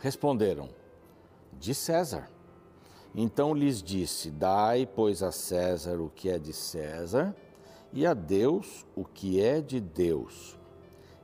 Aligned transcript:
Responderam: 0.00 0.68
De 1.58 1.74
César. 1.74 2.28
Então 3.14 3.54
lhes 3.54 3.82
disse: 3.82 4.30
Dai, 4.30 4.86
pois, 4.86 5.22
a 5.22 5.30
César 5.30 6.00
o 6.00 6.08
que 6.08 6.30
é 6.30 6.38
de 6.38 6.52
César, 6.52 7.36
e 7.92 8.06
a 8.06 8.14
Deus 8.14 8.86
o 8.96 9.04
que 9.04 9.40
é 9.40 9.60
de 9.60 9.78
Deus. 9.78 10.58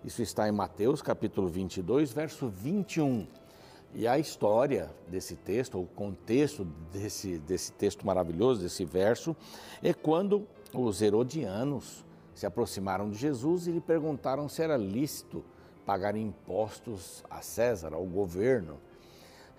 Isso 0.05 0.23
está 0.23 0.47
em 0.49 0.53
Mateus 0.53 1.01
capítulo 1.01 1.49
22, 1.49 2.13
verso 2.13 2.49
21. 2.49 3.27
E 3.95 4.07
a 4.07 4.19
história 4.19 4.91
desse 5.09 5.37
texto, 5.37 5.81
o 5.81 5.87
contexto 5.87 6.65
desse, 6.93 7.39
desse 7.39 7.73
texto 7.73 8.07
maravilhoso, 8.07 8.61
desse 8.61 8.85
verso, 8.85 9.35
é 9.83 9.95
quando 9.95 10.47
os 10.75 11.01
herodianos 11.01 12.05
se 12.35 12.45
aproximaram 12.45 13.09
de 13.09 13.17
Jesus 13.17 13.67
e 13.67 13.71
lhe 13.71 13.81
perguntaram 13.81 14.51
se 14.51 14.63
era 14.63 14.77
lícito 14.77 15.43
pagar 15.87 16.17
impostos 16.17 17.25
a 17.31 17.41
César, 17.41 17.95
ao 17.95 18.05
governo. 18.05 18.79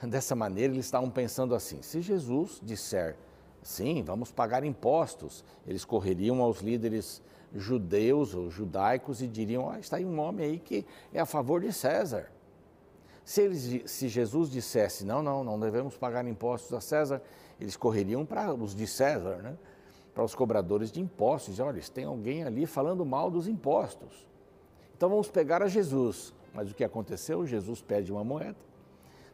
Dessa 0.03 0.35
maneira, 0.35 0.73
eles 0.73 0.85
estavam 0.85 1.09
pensando 1.09 1.55
assim: 1.55 1.81
se 1.81 2.01
Jesus 2.01 2.59
disser 2.61 3.15
sim, 3.63 4.03
vamos 4.03 4.31
pagar 4.31 4.63
impostos, 4.63 5.43
eles 5.65 5.83
correriam 5.83 6.41
aos 6.41 6.59
líderes 6.59 7.23
judeus 7.55 8.35
ou 8.35 8.51
judaicos 8.51 9.21
e 9.21 9.27
diriam: 9.27 9.69
ah, 9.69 9.79
está 9.79 9.97
aí 9.97 10.05
um 10.05 10.19
homem 10.19 10.45
aí 10.45 10.59
que 10.59 10.85
é 11.13 11.19
a 11.19 11.25
favor 11.25 11.61
de 11.61 11.71
César. 11.71 12.31
Se, 13.23 13.41
eles, 13.41 13.89
se 13.89 14.07
Jesus 14.07 14.51
dissesse: 14.51 15.03
não, 15.05 15.23
não, 15.23 15.43
não 15.43 15.59
devemos 15.59 15.97
pagar 15.97 16.27
impostos 16.27 16.73
a 16.73 16.81
César, 16.81 17.21
eles 17.59 17.75
correriam 17.75 18.25
para 18.25 18.53
os 18.53 18.75
de 18.75 18.85
César, 18.85 19.37
né? 19.37 19.57
para 20.13 20.23
os 20.23 20.35
cobradores 20.35 20.91
de 20.91 20.99
impostos. 20.99 21.59
Olha, 21.59 21.81
tem 21.93 22.05
alguém 22.05 22.43
ali 22.43 22.65
falando 22.65 23.05
mal 23.05 23.31
dos 23.31 23.47
impostos. 23.47 24.27
Então 24.97 25.09
vamos 25.09 25.29
pegar 25.29 25.61
a 25.61 25.67
Jesus. 25.67 26.33
Mas 26.53 26.71
o 26.71 26.73
que 26.73 26.83
aconteceu? 26.83 27.45
Jesus 27.45 27.81
pede 27.83 28.11
uma 28.11 28.23
moeda, 28.23 28.57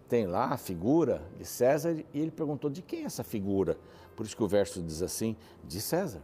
tem 0.10 0.28
lá 0.28 0.48
a 0.48 0.58
figura 0.58 1.24
de 1.38 1.46
César 1.46 1.94
e 2.14 2.20
ele 2.20 2.32
perguntou 2.32 2.70
de 2.70 2.82
quem 2.82 3.04
é 3.04 3.06
essa 3.06 3.24
figura. 3.24 3.78
Por 4.14 4.26
isso 4.26 4.36
que 4.36 4.44
o 4.44 4.48
verso 4.48 4.82
diz 4.82 5.02
assim: 5.02 5.38
de 5.64 5.80
César. 5.80 6.22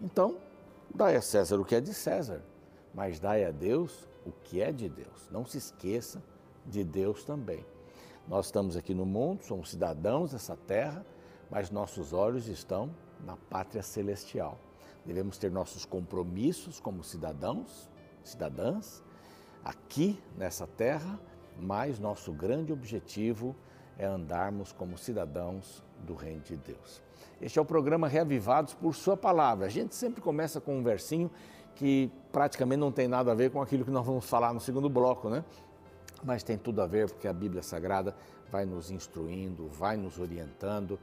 Então, 0.00 0.36
dai 0.94 1.16
a 1.16 1.22
César 1.22 1.58
o 1.58 1.64
que 1.64 1.74
é 1.74 1.80
de 1.80 1.94
César, 1.94 2.44
mas 2.94 3.18
dai 3.18 3.44
a 3.44 3.50
Deus 3.50 4.06
o 4.26 4.32
que 4.44 4.60
é 4.60 4.70
de 4.70 4.88
Deus. 4.88 5.28
Não 5.30 5.46
se 5.46 5.56
esqueça 5.56 6.22
de 6.66 6.84
Deus 6.84 7.24
também. 7.24 7.64
Nós 8.28 8.46
estamos 8.46 8.76
aqui 8.76 8.92
no 8.92 9.06
mundo, 9.06 9.42
somos 9.42 9.70
cidadãos 9.70 10.32
dessa 10.32 10.56
terra, 10.56 11.04
mas 11.50 11.70
nossos 11.70 12.12
olhos 12.12 12.48
estão 12.48 12.94
na 13.24 13.36
pátria 13.36 13.82
celestial. 13.82 14.58
Devemos 15.04 15.38
ter 15.38 15.50
nossos 15.50 15.84
compromissos 15.84 16.78
como 16.78 17.02
cidadãos, 17.02 17.90
cidadãs, 18.28 19.02
aqui 19.64 20.18
nessa 20.36 20.66
terra, 20.66 21.18
mas 21.58 21.98
nosso 21.98 22.32
grande 22.32 22.72
objetivo 22.72 23.54
é 23.98 24.06
andarmos 24.06 24.72
como 24.72 24.96
cidadãos 24.96 25.82
do 26.00 26.14
Reino 26.14 26.40
de 26.40 26.56
Deus. 26.56 27.02
Este 27.40 27.58
é 27.58 27.62
o 27.62 27.64
programa 27.64 28.08
Reavivados 28.08 28.74
por 28.74 28.94
Sua 28.94 29.16
Palavra. 29.16 29.66
A 29.66 29.68
gente 29.68 29.94
sempre 29.94 30.20
começa 30.20 30.60
com 30.60 30.78
um 30.78 30.82
versinho 30.82 31.30
que 31.74 32.10
praticamente 32.30 32.80
não 32.80 32.92
tem 32.92 33.08
nada 33.08 33.32
a 33.32 33.34
ver 33.34 33.50
com 33.50 33.60
aquilo 33.60 33.84
que 33.84 33.90
nós 33.90 34.04
vamos 34.04 34.24
falar 34.24 34.52
no 34.52 34.60
segundo 34.60 34.88
bloco, 34.88 35.28
né? 35.28 35.44
Mas 36.22 36.42
tem 36.42 36.56
tudo 36.56 36.80
a 36.80 36.86
ver 36.86 37.08
porque 37.10 37.26
a 37.26 37.32
Bíblia 37.32 37.62
Sagrada 37.62 38.14
vai 38.50 38.64
nos 38.64 38.90
instruindo, 38.90 39.68
vai 39.68 39.96
nos 39.96 40.18
orientando, 40.18 40.98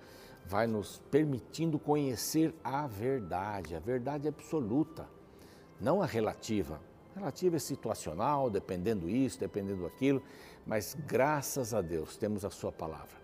vai 0.46 0.66
nos 0.66 1.00
permitindo 1.12 1.78
conhecer 1.78 2.54
a 2.64 2.88
verdade, 2.88 3.76
a 3.76 3.80
verdade 3.80 4.28
absoluta, 4.28 5.08
não 5.80 6.02
a 6.02 6.06
relativa. 6.06 6.80
Relativa 7.20 7.58
é 7.58 7.60
situacional, 7.60 8.50
dependendo 8.50 9.10
isso, 9.10 9.38
dependendo 9.38 9.86
aquilo, 9.86 10.24
mas 10.66 10.96
graças 11.06 11.74
a 11.74 11.82
Deus 11.82 12.16
temos 12.16 12.46
a 12.46 12.50
Sua 12.50 12.72
palavra. 12.72 13.18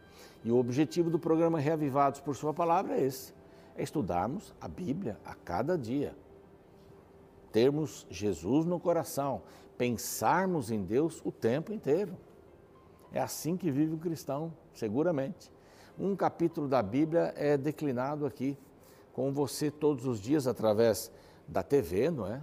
E 0.43 0.51
o 0.51 0.57
objetivo 0.57 1.09
do 1.09 1.17
programa 1.17 1.61
Reavivados 1.61 2.19
por 2.19 2.35
Sua 2.35 2.53
palavra 2.53 2.97
é 2.97 3.05
esse: 3.05 3.33
é 3.73 3.81
estudarmos 3.81 4.53
a 4.59 4.67
Bíblia 4.67 5.17
a 5.23 5.33
cada 5.33 5.77
dia, 5.77 6.13
termos 7.53 8.05
Jesus 8.09 8.65
no 8.65 8.81
coração, 8.81 9.43
pensarmos 9.77 10.71
em 10.71 10.83
Deus 10.83 11.21
o 11.23 11.31
tempo 11.31 11.71
inteiro. 11.71 12.17
É 13.13 13.21
assim 13.21 13.55
que 13.55 13.71
vive 13.71 13.93
o 13.93 13.97
cristão, 13.97 14.51
seguramente. 14.73 15.49
Um 15.97 16.17
capítulo 16.17 16.67
da 16.67 16.83
Bíblia 16.83 17.33
é 17.37 17.55
declinado 17.55 18.25
aqui 18.25 18.57
com 19.13 19.31
você 19.31 19.71
todos 19.71 20.05
os 20.05 20.19
dias 20.19 20.47
através 20.47 21.09
da 21.47 21.63
TV, 21.63 22.11
não 22.11 22.27
é? 22.27 22.41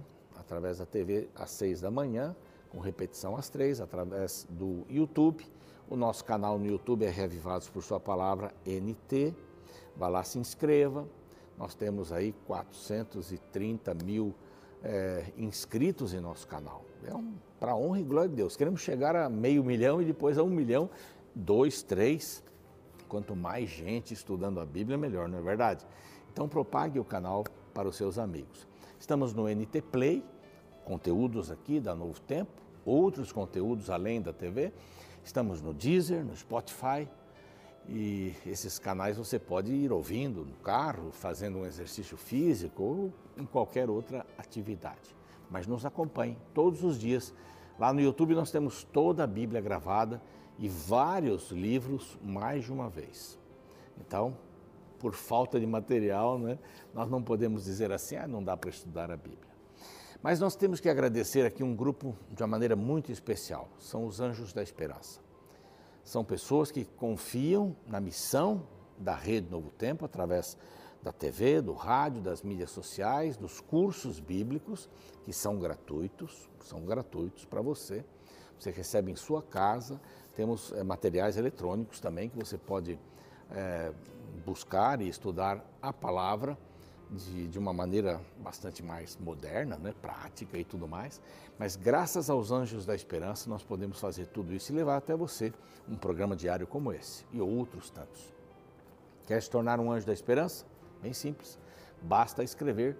Através 0.53 0.77
da 0.77 0.85
TV 0.85 1.29
às 1.33 1.49
seis 1.49 1.81
da 1.81 1.89
manhã, 1.89 2.35
com 2.69 2.79
repetição 2.79 3.35
às 3.35 3.49
três, 3.49 3.81
através 3.81 4.45
do 4.47 4.85
YouTube. 4.87 5.43
O 5.89 5.95
nosso 5.95 6.23
canal 6.23 6.59
no 6.59 6.65
YouTube 6.67 7.03
é 7.03 7.09
Revivados 7.09 7.69
por 7.69 7.81
Sua 7.81 7.99
Palavra 7.99 8.53
NT. 8.63 9.33
Vá 9.97 10.07
lá, 10.07 10.23
se 10.23 10.37
inscreva. 10.37 11.07
Nós 11.57 11.73
temos 11.73 12.11
aí 12.11 12.33
430 12.45 13.95
mil 13.95 14.35
é, 14.83 15.25
inscritos 15.37 16.13
em 16.13 16.19
nosso 16.19 16.47
canal. 16.47 16.85
É 17.03 17.15
um, 17.15 17.33
para 17.59 17.75
honra 17.75 17.99
e 17.99 18.03
glória 18.03 18.29
de 18.29 18.35
Deus. 18.35 18.55
Queremos 18.55 18.81
chegar 18.81 19.15
a 19.15 19.27
meio 19.27 19.63
milhão 19.63 20.03
e 20.03 20.05
depois 20.05 20.37
a 20.37 20.43
um 20.43 20.49
milhão, 20.49 20.87
dois, 21.33 21.81
três 21.81 22.43
Quanto 23.13 23.35
mais 23.35 23.69
gente 23.69 24.11
estudando 24.11 24.59
a 24.59 24.65
Bíblia, 24.65 24.97
melhor, 24.97 25.29
não 25.29 25.37
é 25.37 25.41
verdade? 25.41 25.85
Então 26.31 26.49
propague 26.49 26.99
o 26.99 27.05
canal 27.05 27.43
para 27.71 27.87
os 27.87 27.95
seus 27.95 28.17
amigos. 28.17 28.67
Estamos 28.99 29.35
no 29.35 29.47
NT 29.47 29.83
Play, 29.83 30.25
conteúdos 30.83 31.49
aqui 31.49 31.79
da 31.79 31.95
Novo 31.95 32.19
Tempo, 32.21 32.51
outros 32.85 33.31
conteúdos 33.31 33.89
além 33.89 34.21
da 34.21 34.33
TV. 34.33 34.71
Estamos 35.23 35.61
no 35.61 35.73
Deezer, 35.73 36.23
no 36.23 36.35
Spotify, 36.35 37.07
e 37.87 38.33
esses 38.45 38.79
canais 38.79 39.17
você 39.17 39.37
pode 39.37 39.71
ir 39.71 39.91
ouvindo 39.91 40.45
no 40.45 40.55
carro, 40.55 41.11
fazendo 41.11 41.59
um 41.59 41.65
exercício 41.65 42.15
físico 42.15 42.83
ou 42.83 43.13
em 43.37 43.45
qualquer 43.45 43.89
outra 43.89 44.25
atividade. 44.37 45.15
Mas 45.49 45.67
nos 45.67 45.85
acompanhe 45.85 46.37
todos 46.53 46.83
os 46.83 46.97
dias. 46.97 47.33
Lá 47.77 47.91
no 47.91 47.99
YouTube 47.99 48.35
nós 48.35 48.51
temos 48.51 48.83
toda 48.83 49.23
a 49.23 49.27
Bíblia 49.27 49.61
gravada 49.61 50.21
e 50.57 50.69
vários 50.69 51.51
livros 51.51 52.17
mais 52.23 52.63
de 52.63 52.71
uma 52.71 52.89
vez. 52.89 53.37
Então, 53.99 54.37
por 54.99 55.13
falta 55.13 55.59
de 55.59 55.67
material, 55.67 56.39
né, 56.39 56.57
nós 56.93 57.09
não 57.09 57.21
podemos 57.21 57.65
dizer 57.65 57.91
assim, 57.91 58.15
ah, 58.15 58.27
não 58.27 58.41
dá 58.41 58.55
para 58.55 58.69
estudar 58.69 59.11
a 59.11 59.17
Bíblia. 59.17 59.52
Mas 60.23 60.39
nós 60.39 60.55
temos 60.55 60.79
que 60.79 60.87
agradecer 60.87 61.45
aqui 61.45 61.61
um 61.61 61.75
grupo 61.75 62.15
de 62.31 62.41
uma 62.41 62.47
maneira 62.47 62.77
muito 62.77 63.11
especial, 63.11 63.67
são 63.77 64.05
os 64.05 64.21
Anjos 64.21 64.53
da 64.53 64.63
Esperança. 64.63 65.19
São 66.01 66.23
pessoas 66.23 66.71
que 66.71 66.85
confiam 66.85 67.75
na 67.85 67.99
missão 67.99 68.65
da 68.97 69.13
Rede 69.13 69.51
Novo 69.51 69.69
Tempo 69.71 70.05
através 70.05 70.57
da 71.01 71.11
TV, 71.11 71.61
do 71.61 71.73
rádio, 71.73 72.21
das 72.21 72.41
mídias 72.41 72.71
sociais, 72.71 73.35
dos 73.35 73.59
cursos 73.59 74.21
bíblicos, 74.21 74.89
que 75.25 75.33
são 75.33 75.59
gratuitos, 75.59 76.49
são 76.61 76.85
gratuitos 76.85 77.43
para 77.43 77.61
você. 77.61 78.05
Você 78.57 78.71
recebe 78.71 79.11
em 79.11 79.17
sua 79.17 79.43
casa, 79.43 79.99
temos 80.37 80.71
é, 80.71 80.85
materiais 80.85 81.35
eletrônicos 81.35 81.99
também 81.99 82.29
que 82.29 82.37
você 82.37 82.57
pode 82.57 82.97
é, 83.51 83.91
buscar 84.45 85.01
e 85.01 85.09
estudar 85.09 85.61
a 85.81 85.91
palavra 85.91 86.57
de, 87.11 87.47
de, 87.47 87.59
uma 87.59 87.73
maneira 87.73 88.19
bastante 88.39 88.83
mais 88.83 89.17
moderna, 89.17 89.77
né, 89.77 89.93
prática 90.01 90.57
e 90.57 90.63
tudo 90.63 90.87
mais. 90.87 91.21
Mas 91.57 91.75
graças 91.75 92.29
aos 92.29 92.51
Anjos 92.51 92.85
da 92.85 92.95
Esperança 92.95 93.49
nós 93.49 93.63
podemos 93.63 93.99
fazer 93.99 94.27
tudo 94.27 94.53
isso 94.53 94.71
e 94.71 94.75
levar 94.75 94.97
até 94.97 95.15
você 95.15 95.53
um 95.87 95.95
programa 95.95 96.35
diário 96.35 96.65
como 96.65 96.91
esse 96.91 97.25
e 97.31 97.39
outros 97.39 97.89
tantos. 97.89 98.33
Quer 99.27 99.41
se 99.41 99.49
tornar 99.49 99.79
um 99.79 99.91
Anjo 99.91 100.05
da 100.05 100.13
Esperança? 100.13 100.65
Bem 101.01 101.13
simples. 101.13 101.59
Basta 102.01 102.43
escrever 102.43 102.97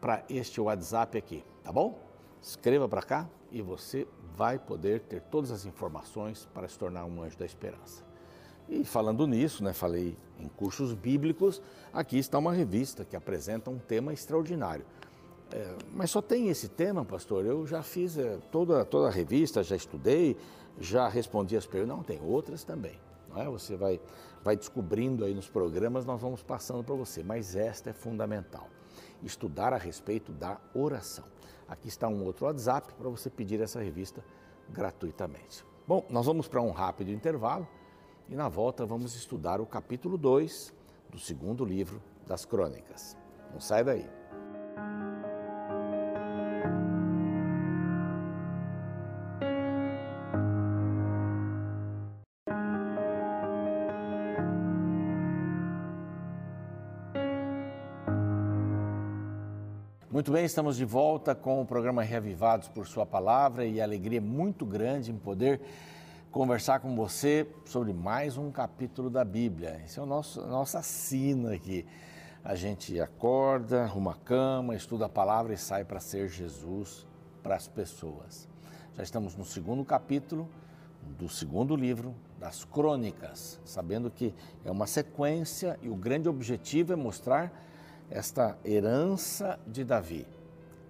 para 0.00 0.24
este 0.28 0.60
WhatsApp 0.60 1.18
aqui, 1.18 1.44
tá 1.62 1.72
bom? 1.72 1.98
Escreva 2.40 2.88
para 2.88 3.02
cá 3.02 3.28
e 3.50 3.62
você 3.62 4.06
vai 4.36 4.58
poder 4.58 5.00
ter 5.00 5.20
todas 5.22 5.50
as 5.50 5.64
informações 5.64 6.46
para 6.52 6.68
se 6.68 6.78
tornar 6.78 7.04
um 7.04 7.22
anjo 7.22 7.38
da 7.38 7.46
esperança. 7.46 8.04
E 8.68 8.84
falando 8.84 9.26
nisso, 9.26 9.62
né, 9.62 9.72
falei 9.72 10.16
em 10.38 10.48
cursos 10.48 10.92
bíblicos, 10.92 11.62
aqui 11.92 12.18
está 12.18 12.38
uma 12.38 12.52
revista 12.52 13.04
que 13.04 13.16
apresenta 13.16 13.70
um 13.70 13.78
tema 13.78 14.12
extraordinário. 14.12 14.84
É, 15.52 15.74
mas 15.92 16.10
só 16.10 16.20
tem 16.20 16.48
esse 16.48 16.68
tema, 16.68 17.04
pastor? 17.04 17.44
Eu 17.46 17.66
já 17.66 17.82
fiz 17.82 18.18
é, 18.18 18.38
toda, 18.50 18.84
toda 18.84 19.08
a 19.08 19.10
revista, 19.10 19.62
já 19.62 19.76
estudei, 19.76 20.36
já 20.80 21.08
respondi 21.08 21.56
as 21.56 21.66
perguntas. 21.66 21.96
Não, 21.96 22.02
tem 22.02 22.20
outras 22.20 22.64
também. 22.64 22.98
Não 23.28 23.40
é? 23.40 23.48
Você 23.48 23.76
vai, 23.76 24.00
vai 24.42 24.56
descobrindo 24.56 25.24
aí 25.24 25.34
nos 25.34 25.48
programas, 25.48 26.04
nós 26.04 26.20
vamos 26.20 26.42
passando 26.42 26.82
para 26.82 26.96
você. 26.96 27.22
Mas 27.22 27.54
esta 27.54 27.90
é 27.90 27.92
fundamental: 27.92 28.68
estudar 29.22 29.72
a 29.72 29.78
respeito 29.78 30.32
da 30.32 30.58
oração. 30.74 31.24
Aqui 31.68 31.86
está 31.88 32.08
um 32.08 32.24
outro 32.24 32.46
WhatsApp 32.46 32.92
para 32.94 33.08
você 33.08 33.30
pedir 33.30 33.60
essa 33.60 33.80
revista 33.80 34.24
gratuitamente. 34.68 35.64
Bom, 35.86 36.04
nós 36.10 36.26
vamos 36.26 36.48
para 36.48 36.60
um 36.60 36.72
rápido 36.72 37.12
intervalo 37.12 37.66
e 38.28 38.34
na 38.34 38.48
volta 38.48 38.84
vamos 38.84 39.14
estudar 39.14 39.60
o 39.60 39.66
capítulo 39.66 40.18
2 40.18 40.74
do 41.08 41.18
segundo 41.18 41.64
livro 41.64 42.02
das 42.26 42.44
Crônicas. 42.44 43.16
Não 43.52 43.60
sai 43.60 43.84
daí. 43.84 44.04
Muito 60.10 60.32
bem, 60.32 60.44
estamos 60.44 60.76
de 60.76 60.84
volta 60.84 61.32
com 61.32 61.60
o 61.60 61.66
programa 61.66 62.02
Reavivados 62.02 62.66
por 62.68 62.88
Sua 62.88 63.06
Palavra 63.06 63.64
e 63.64 63.80
a 63.80 63.84
alegria 63.84 64.20
muito 64.20 64.66
grande 64.66 65.12
em 65.12 65.16
poder 65.16 65.60
conversar 66.36 66.80
com 66.80 66.94
você 66.94 67.48
sobre 67.64 67.94
mais 67.94 68.36
um 68.36 68.50
capítulo 68.50 69.08
da 69.08 69.24
Bíblia. 69.24 69.80
Esse 69.82 69.98
é 69.98 70.02
o 70.02 70.04
nosso, 70.04 70.38
a 70.42 70.46
nossa 70.46 70.82
sina 70.82 71.54
aqui. 71.54 71.86
A 72.44 72.54
gente 72.54 73.00
acorda, 73.00 73.84
arruma 73.84 74.10
a 74.10 74.16
cama, 74.16 74.76
estuda 74.76 75.06
a 75.06 75.08
palavra 75.08 75.54
e 75.54 75.56
sai 75.56 75.82
para 75.82 75.98
ser 75.98 76.28
Jesus 76.28 77.06
para 77.42 77.56
as 77.56 77.66
pessoas. 77.66 78.46
Já 78.94 79.02
estamos 79.02 79.34
no 79.34 79.46
segundo 79.46 79.82
capítulo 79.82 80.46
do 81.18 81.26
segundo 81.26 81.74
livro 81.74 82.14
das 82.38 82.66
Crônicas, 82.66 83.58
sabendo 83.64 84.10
que 84.10 84.34
é 84.62 84.70
uma 84.70 84.86
sequência 84.86 85.78
e 85.80 85.88
o 85.88 85.96
grande 85.96 86.28
objetivo 86.28 86.92
é 86.92 86.96
mostrar 86.96 87.50
esta 88.10 88.58
herança 88.62 89.58
de 89.66 89.84
Davi. 89.84 90.26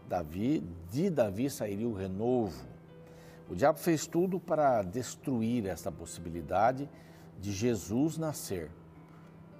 Davi, 0.09 0.61
de 0.91 1.09
Davi 1.09 1.49
sairia 1.49 1.87
o 1.87 1.95
renovo. 1.95 2.76
O 3.49 3.55
diabo 3.55 3.79
fez 3.79 4.07
tudo 4.07 4.41
para 4.41 4.83
destruir 4.83 5.67
essa 5.67 5.93
possibilidade 5.93 6.89
de 7.39 7.53
Jesus 7.53 8.19
nascer, 8.19 8.71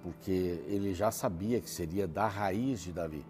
porque 0.03 0.61
ele 0.67 0.93
já 0.93 1.09
sabia 1.09 1.61
que 1.61 1.69
seria 1.69 2.07
da 2.07 2.27
raiz 2.27 2.81
de 2.81 2.91
Davi. 2.91 3.25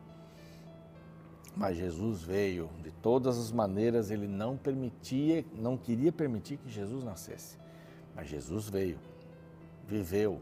Mas 1.56 1.78
Jesus 1.78 2.22
veio 2.22 2.70
de 2.84 2.92
todas 2.92 3.38
as 3.38 3.52
maneiras, 3.52 4.12
ele 4.12 4.28
não 4.28 4.56
permitia, 4.56 5.44
não 5.56 5.78
queria 5.78 6.12
permitir 6.12 6.58
que 6.58 6.70
Jesus 6.70 7.04
nascesse. 7.04 7.58
Mas 8.16 8.28
Jesus 8.28 8.70
veio, 8.70 9.00
viveu, 9.88 10.42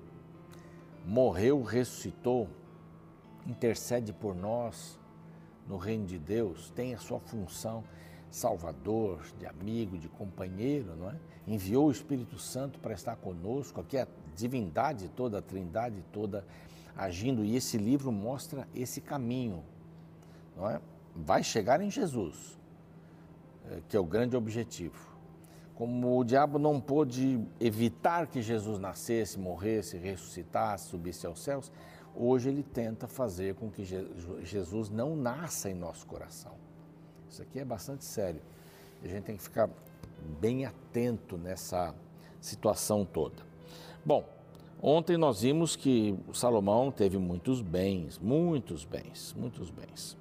morreu, 1.06 1.62
ressuscitou, 1.62 2.50
intercede 3.46 4.12
por 4.12 4.36
nós 4.36 5.00
no 5.68 5.78
reino 5.78 6.06
de 6.06 6.18
Deus, 6.18 6.70
tem 6.72 6.94
a 6.94 7.00
sua 7.00 7.20
função 7.20 7.84
salvador, 8.36 9.22
de 9.40 9.46
amigo, 9.46 9.98
de 9.98 10.10
companheiro, 10.10 10.94
não 10.98 11.10
é? 11.10 11.16
Enviou 11.48 11.88
o 11.88 11.92
Espírito 11.92 12.38
Santo 12.38 12.80
para 12.80 12.94
estar 12.94 13.16
conosco, 13.16 13.80
aqui 13.80 13.98
a 13.98 14.06
divindade 14.36 15.08
toda, 15.16 15.40
a 15.40 15.42
trindade 15.42 16.04
toda 16.12 16.46
agindo, 16.98 17.46
e 17.46 17.56
esse 17.56 17.78
livro 17.78 18.12
mostra 18.12 18.68
esse 18.76 19.00
caminho, 19.00 19.64
não 20.56 20.70
é? 20.70 20.82
Vai 21.16 21.44
chegar 21.44 21.80
em 21.80 21.90
Jesus, 21.90 22.60
eh, 23.70 23.82
que 23.88 23.96
é 23.96 24.00
o 24.00 24.06
grande 24.06 24.36
objetivo. 24.36 25.16
Como 25.74 26.20
o 26.20 26.24
diabo 26.26 26.60
não 26.60 26.82
pôde 26.82 27.40
evitar 27.58 28.28
que 28.28 28.42
Jesus 28.42 28.80
nascesse, 28.80 29.40
morresse, 29.40 29.98
ressuscitasse, 29.98 30.90
subisse 30.90 31.26
aos 31.26 31.42
céus, 31.42 31.72
hoje 32.14 32.50
ele 32.50 32.64
tenta 32.64 33.08
fazer 33.08 33.56
com 33.56 33.70
que 33.72 33.86
Jesus 34.44 34.90
não 34.90 35.16
nasça 35.16 35.70
em 35.70 35.74
nosso 35.74 36.06
coração. 36.06 36.65
Isso 37.30 37.42
aqui 37.42 37.60
é 37.60 37.66
bastante 37.66 38.04
sério. 38.04 38.42
A 39.04 39.08
gente 39.08 39.24
tem 39.24 39.38
que 39.38 39.44
ficar 39.44 39.70
bem 40.40 40.66
atento 40.66 41.38
nessa 41.38 41.94
situação 42.40 43.06
toda. 43.06 43.44
Bom, 44.04 44.28
ontem 44.82 45.18
nós 45.18 45.42
vimos 45.42 45.76
que 45.76 46.18
Salomão 46.34 46.92
teve 46.92 47.18
muitos 47.18 47.62
bens, 47.62 48.20
muitos 48.20 48.86
bens, 48.86 49.34
muitos 49.38 49.70
bens. 49.70 50.18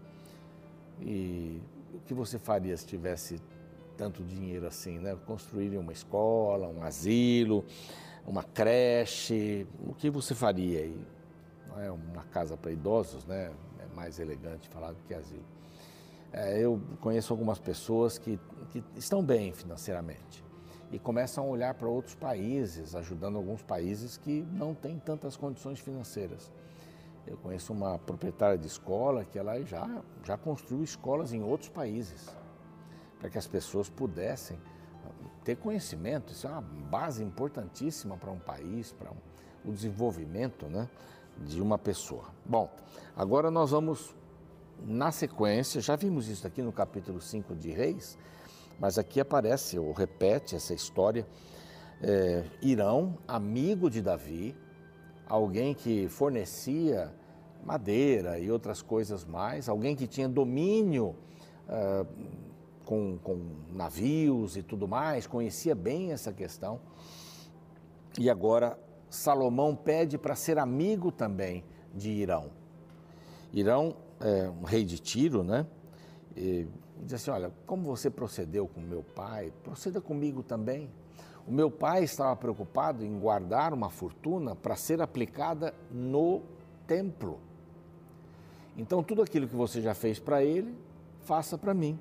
E 1.01 1.61
o 1.93 2.01
que 2.01 2.15
você 2.15 2.39
faria 2.39 2.77
se 2.77 2.87
tivesse 2.87 3.41
tanto 3.97 4.23
dinheiro 4.23 4.67
assim, 4.67 4.99
né? 4.99 5.17
Construir 5.27 5.77
uma 5.77 5.93
escola, 5.93 6.69
um 6.69 6.83
asilo, 6.83 7.65
uma 8.27 8.43
creche, 8.43 9.67
o 9.87 9.95
que 9.95 10.11
você 10.11 10.35
faria 10.35 10.81
aí? 10.81 11.07
Não 11.69 11.81
é 11.81 11.91
uma 11.91 12.25
casa 12.25 12.57
para 12.57 12.73
idosos, 12.73 13.25
né? 13.25 13.53
É 13.79 13.95
mais 13.95 14.19
elegante 14.19 14.69
falar 14.69 14.93
do 14.93 15.03
que 15.07 15.15
asilo. 15.15 15.45
É, 16.37 16.59
eu 16.59 16.81
conheço 17.01 17.33
algumas 17.33 17.61
pessoas 17.61 18.19
que, 18.19 18.41
que 18.73 18.83
estão 18.97 19.23
bem 19.23 19.53
financeiramente 19.53 20.45
e 20.91 20.99
começam 20.99 21.45
a 21.45 21.47
olhar 21.47 21.75
para 21.75 21.89
outros 21.89 22.17
países, 22.17 22.97
ajudando 22.97 23.37
alguns 23.37 23.63
países 23.63 24.17
que 24.17 24.43
não 24.51 24.75
têm 24.75 24.99
tantas 24.99 25.37
condições 25.37 25.79
financeiras. 25.79 26.53
Eu 27.25 27.37
conheço 27.37 27.73
uma 27.73 28.01
proprietária 28.01 28.59
de 28.59 28.67
escola 28.67 29.25
que 29.25 29.39
ela 29.39 29.63
já, 29.63 30.03
já 30.25 30.37
construiu 30.37 30.83
escolas 30.83 31.33
em 31.33 31.43
outros 31.43 31.69
países 31.69 32.29
para 33.21 33.31
que 33.31 33.39
as 33.39 33.47
pessoas 33.47 33.89
pudessem 33.89 34.59
ter 35.45 35.57
conhecimento. 35.57 36.33
Isso 36.33 36.49
é 36.49 36.51
uma 36.51 36.63
base 36.63 37.23
importantíssima 37.23 38.17
para 38.17 38.33
um 38.33 38.41
país, 38.41 38.93
para 38.93 39.13
um, 39.13 39.71
o 39.71 39.73
desenvolvimento 39.73 40.67
né, 40.67 40.89
de 41.39 41.63
uma 41.63 41.79
pessoa. 41.79 42.25
Bom, 42.45 42.69
agora 43.17 43.53
nós 43.53 43.71
vamos, 43.71 44.15
na 44.83 45.13
sequência, 45.13 45.81
já 45.81 45.97
vimos 45.97 46.29
isso 46.29 46.47
aqui 46.47 46.63
no 46.63 46.73
capítulo 46.73 47.21
5 47.21 47.55
de 47.55 47.71
Reis, 47.71 48.19
mas 48.79 48.99
aqui 48.99 49.21
aparece 49.21 49.79
ou 49.79 49.93
repete 49.93 50.57
essa 50.57 50.75
história. 50.75 51.27
É, 52.03 52.45
Irão, 52.61 53.17
amigo 53.27 53.89
de 53.89 54.03
Davi, 54.03 54.57
alguém 55.27 55.75
que 55.75 56.09
fornecia 56.09 57.13
madeira 57.65 58.39
e 58.39 58.51
outras 58.51 58.83
coisas 58.83 59.25
mais, 59.25 59.69
alguém 59.69 59.97
que 59.97 60.07
tinha 60.07 60.29
domínio. 60.29 61.17
Uh, 61.67 62.07
com, 62.85 63.19
com 63.19 63.41
navios 63.73 64.57
e 64.57 64.63
tudo 64.63 64.87
mais, 64.87 65.27
conhecia 65.27 65.75
bem 65.75 66.13
essa 66.13 66.33
questão. 66.33 66.81
E 68.19 68.31
agora 68.31 68.79
Salomão 69.11 69.75
pede 69.75 70.19
para 70.19 70.35
ser 70.35 70.59
amigo 70.59 71.11
também 71.11 71.65
de 71.95 72.11
Irão. 72.11 72.51
Irão 73.53 73.97
é 74.25 74.49
um 74.49 74.65
rei 74.65 74.85
de 74.85 74.99
Tiro, 74.99 75.45
né? 75.45 75.67
E 76.35 76.67
diz 77.03 77.15
assim: 77.15 77.31
Olha, 77.31 77.53
como 77.67 77.85
você 77.85 78.09
procedeu 78.09 78.67
com 78.67 78.81
meu 78.81 79.03
pai, 79.03 79.53
proceda 79.63 80.01
comigo 80.01 80.43
também. 80.43 80.91
O 81.47 81.53
meu 81.53 81.71
pai 81.71 82.05
estava 82.05 82.35
preocupado 82.35 83.05
em 83.05 83.19
guardar 83.19 83.75
uma 83.75 83.91
fortuna 83.91 84.57
para 84.57 84.75
ser 84.77 85.03
aplicada 85.03 85.75
no 85.91 86.41
templo. 86.87 87.39
Então, 88.79 89.03
tudo 89.03 89.21
aquilo 89.21 89.47
que 89.47 89.55
você 89.55 89.83
já 89.83 89.95
fez 89.95 90.19
para 90.19 90.43
ele, 90.43 90.75
faça 91.21 91.59
para 91.59 91.75
mim. 91.75 92.01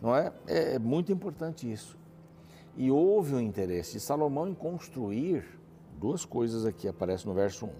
Não 0.00 0.14
é? 0.14 0.32
é? 0.46 0.74
É 0.74 0.78
muito 0.78 1.10
importante 1.10 1.70
isso. 1.70 1.98
E 2.76 2.90
houve 2.90 3.34
o 3.34 3.38
um 3.38 3.40
interesse 3.40 3.94
de 3.94 4.00
Salomão 4.00 4.48
em 4.48 4.54
construir 4.54 5.44
duas 5.98 6.24
coisas 6.24 6.64
aqui, 6.64 6.86
aparece 6.86 7.26
no 7.26 7.34
verso 7.34 7.66
1. 7.66 7.70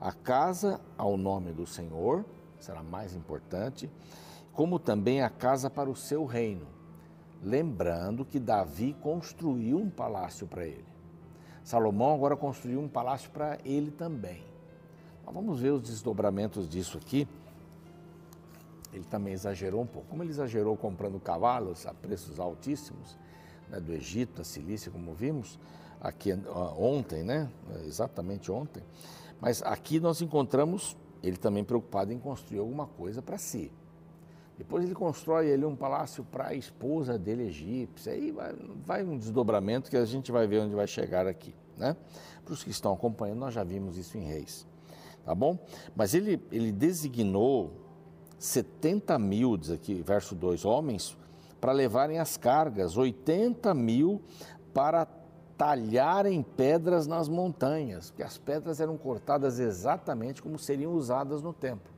A 0.00 0.12
casa 0.12 0.80
ao 0.96 1.18
nome 1.18 1.52
do 1.52 1.66
Senhor, 1.66 2.24
será 2.64 2.82
mais 2.82 3.14
importante, 3.14 3.90
como 4.52 4.78
também 4.78 5.22
a 5.22 5.30
casa 5.30 5.70
para 5.70 5.90
o 5.90 5.96
seu 5.96 6.24
reino. 6.24 6.66
Lembrando 7.42 8.24
que 8.24 8.38
Davi 8.38 8.94
construiu 9.00 9.78
um 9.78 9.88
palácio 9.88 10.46
para 10.46 10.66
ele. 10.66 10.84
Salomão 11.64 12.14
agora 12.14 12.36
construiu 12.36 12.80
um 12.80 12.88
palácio 12.88 13.30
para 13.30 13.58
ele 13.64 13.90
também. 13.90 14.44
Vamos 15.32 15.60
ver 15.60 15.70
os 15.70 15.82
desdobramentos 15.82 16.68
disso 16.68 16.98
aqui 16.98 17.26
ele 18.92 19.04
também 19.04 19.32
exagerou 19.32 19.82
um 19.82 19.86
pouco. 19.86 20.08
Como 20.08 20.22
ele 20.22 20.30
exagerou 20.30 20.76
comprando 20.76 21.18
cavalos 21.20 21.86
a 21.86 21.94
preços 21.94 22.40
altíssimos, 22.40 23.16
né, 23.68 23.80
do 23.80 23.92
Egito, 23.92 24.38
da 24.38 24.44
Cilícia, 24.44 24.90
como 24.90 25.14
vimos 25.14 25.58
aqui 26.00 26.32
ontem, 26.76 27.22
né, 27.22 27.48
exatamente 27.86 28.50
ontem, 28.50 28.82
mas 29.40 29.62
aqui 29.62 30.00
nós 30.00 30.20
encontramos 30.20 30.96
ele 31.22 31.36
também 31.36 31.64
preocupado 31.64 32.12
em 32.12 32.18
construir 32.18 32.58
alguma 32.58 32.86
coisa 32.86 33.20
para 33.20 33.38
si. 33.38 33.72
Depois 34.56 34.84
ele 34.84 34.94
constrói 34.94 35.52
ali 35.52 35.64
um 35.64 35.74
palácio 35.74 36.22
para 36.22 36.48
a 36.48 36.54
esposa 36.54 37.18
dele 37.18 37.44
egípcia, 37.44 38.12
aí 38.12 38.30
vai, 38.30 38.54
vai, 38.84 39.02
um 39.02 39.16
desdobramento 39.16 39.88
que 39.88 39.96
a 39.96 40.04
gente 40.04 40.30
vai 40.30 40.46
ver 40.46 40.60
onde 40.60 40.74
vai 40.74 40.86
chegar 40.86 41.26
aqui, 41.26 41.54
né? 41.78 41.96
Para 42.44 42.52
os 42.52 42.62
que 42.62 42.70
estão 42.70 42.92
acompanhando, 42.92 43.38
nós 43.38 43.54
já 43.54 43.64
vimos 43.64 43.96
isso 43.96 44.18
em 44.18 44.22
Reis, 44.22 44.66
tá 45.24 45.34
bom? 45.34 45.58
Mas 45.96 46.12
ele, 46.12 46.42
ele 46.52 46.72
designou 46.72 47.72
70 48.38 49.18
mil, 49.18 49.56
diz 49.56 49.70
aqui, 49.70 50.02
verso 50.02 50.34
2, 50.34 50.66
homens, 50.66 51.16
para 51.58 51.72
levarem 51.72 52.18
as 52.18 52.36
cargas, 52.36 52.98
80 52.98 53.72
mil 53.72 54.20
para 54.74 55.06
talharem 55.60 56.42
pedras 56.42 57.06
nas 57.06 57.28
montanhas, 57.28 58.08
porque 58.08 58.22
as 58.22 58.38
pedras 58.38 58.80
eram 58.80 58.96
cortadas 58.96 59.58
exatamente 59.58 60.40
como 60.40 60.58
seriam 60.58 60.94
usadas 60.94 61.42
no 61.42 61.52
templo. 61.52 61.92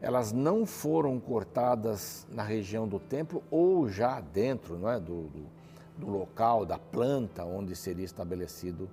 Elas 0.00 0.30
não 0.30 0.64
foram 0.64 1.18
cortadas 1.18 2.24
na 2.30 2.44
região 2.44 2.86
do 2.86 3.00
templo 3.00 3.42
ou 3.50 3.88
já 3.88 4.20
dentro 4.20 4.78
não 4.78 4.88
é, 4.88 5.00
do, 5.00 5.22
do, 5.22 5.46
do 5.98 6.06
local, 6.08 6.64
da 6.64 6.78
planta 6.78 7.44
onde 7.44 7.74
seria 7.74 8.04
estabelecido 8.04 8.88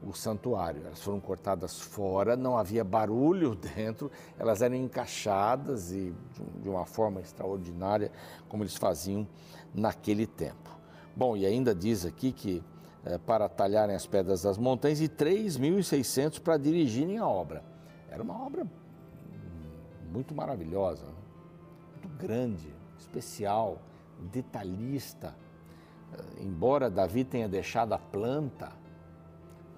o 0.00 0.12
santuário. 0.12 0.82
Elas 0.86 1.02
foram 1.02 1.18
cortadas 1.18 1.80
fora, 1.80 2.36
não 2.36 2.56
havia 2.56 2.84
barulho 2.84 3.56
dentro, 3.74 4.08
elas 4.38 4.62
eram 4.62 4.76
encaixadas 4.76 5.90
e 5.90 6.14
de 6.62 6.68
uma 6.68 6.86
forma 6.86 7.20
extraordinária, 7.20 8.12
como 8.48 8.62
eles 8.62 8.76
faziam 8.76 9.26
naquele 9.74 10.28
tempo. 10.28 10.70
Bom, 11.16 11.36
e 11.36 11.44
ainda 11.44 11.74
diz 11.74 12.06
aqui 12.06 12.30
que 12.30 12.62
é, 13.04 13.18
para 13.18 13.48
talharem 13.48 13.94
as 13.94 14.06
pedras 14.06 14.42
das 14.42 14.56
montanhas 14.56 15.00
e 15.00 15.08
3.600 15.08 16.40
para 16.40 16.56
dirigirem 16.56 17.18
a 17.18 17.26
obra. 17.26 17.62
Era 18.10 18.22
uma 18.22 18.44
obra 18.44 18.66
muito 20.10 20.34
maravilhosa, 20.34 21.04
né? 21.04 21.12
muito 21.92 22.08
grande, 22.18 22.72
especial, 22.98 23.78
detalhista. 24.32 25.34
Embora 26.40 26.88
Davi 26.88 27.24
tenha 27.24 27.48
deixado 27.48 27.92
a 27.92 27.98
planta, 27.98 28.70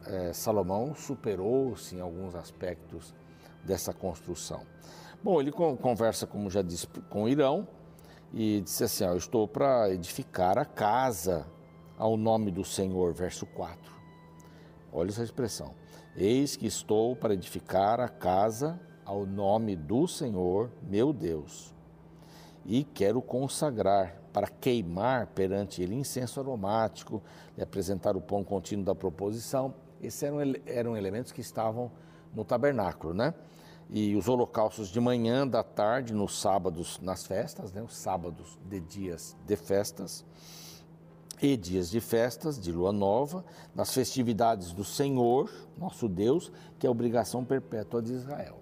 é, 0.04 0.32
Salomão 0.32 0.94
superou-se 0.94 1.96
em 1.96 2.00
alguns 2.00 2.34
aspectos 2.34 3.14
dessa 3.64 3.92
construção. 3.92 4.62
Bom, 5.22 5.40
ele 5.40 5.50
conversa, 5.50 6.26
como 6.26 6.50
já 6.50 6.62
disse, 6.62 6.86
com 7.08 7.28
Irão 7.28 7.66
e 8.32 8.60
disse 8.60 8.84
assim: 8.84 9.04
ó, 9.04 9.10
Eu 9.10 9.16
estou 9.16 9.48
para 9.48 9.90
edificar 9.90 10.58
a 10.58 10.64
casa 10.64 11.46
ao 11.96 12.16
nome 12.16 12.50
do 12.50 12.64
Senhor, 12.64 13.12
verso 13.12 13.46
4. 13.46 13.92
Olha 14.92 15.08
essa 15.08 15.22
expressão. 15.22 15.74
Eis 16.14 16.56
que 16.56 16.66
estou 16.66 17.14
para 17.14 17.34
edificar 17.34 18.00
a 18.00 18.08
casa 18.08 18.80
ao 19.04 19.26
nome 19.26 19.76
do 19.76 20.08
Senhor, 20.08 20.70
meu 20.82 21.12
Deus, 21.12 21.74
e 22.64 22.84
quero 22.84 23.22
consagrar 23.22 24.20
para 24.32 24.48
queimar 24.48 25.28
perante 25.28 25.82
ele 25.82 25.94
incenso 25.94 26.40
aromático 26.40 27.22
e 27.56 27.62
apresentar 27.62 28.16
o 28.16 28.20
pão 28.20 28.42
contínuo 28.44 28.84
da 28.84 28.94
proposição. 28.94 29.74
Esses 30.02 30.22
eram, 30.22 30.38
eram 30.66 30.96
elementos 30.96 31.32
que 31.32 31.40
estavam 31.40 31.90
no 32.34 32.44
tabernáculo, 32.44 33.14
né? 33.14 33.32
E 33.88 34.16
os 34.16 34.28
holocaustos 34.28 34.88
de 34.88 35.00
manhã, 35.00 35.46
da 35.46 35.62
tarde, 35.62 36.12
nos 36.12 36.40
sábados, 36.40 36.98
nas 37.00 37.24
festas, 37.24 37.72
né? 37.72 37.80
Os 37.80 37.96
sábados 37.96 38.58
de 38.68 38.80
dias 38.80 39.36
de 39.46 39.56
festas 39.56 40.24
e 41.40 41.56
dias 41.56 41.90
de 41.90 42.00
festas, 42.00 42.58
de 42.58 42.72
lua 42.72 42.92
nova, 42.92 43.44
nas 43.74 43.92
festividades 43.92 44.72
do 44.72 44.84
Senhor, 44.84 45.50
nosso 45.76 46.08
Deus, 46.08 46.50
que 46.78 46.86
é 46.86 46.90
obrigação 46.90 47.44
perpétua 47.44 48.00
de 48.02 48.12
Israel. 48.12 48.58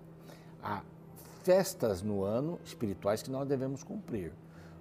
Há 0.62 0.82
festas 1.42 2.02
no 2.02 2.24
ano 2.24 2.58
espirituais 2.64 3.22
que 3.22 3.30
nós 3.30 3.46
devemos 3.46 3.82
cumprir, 3.82 4.32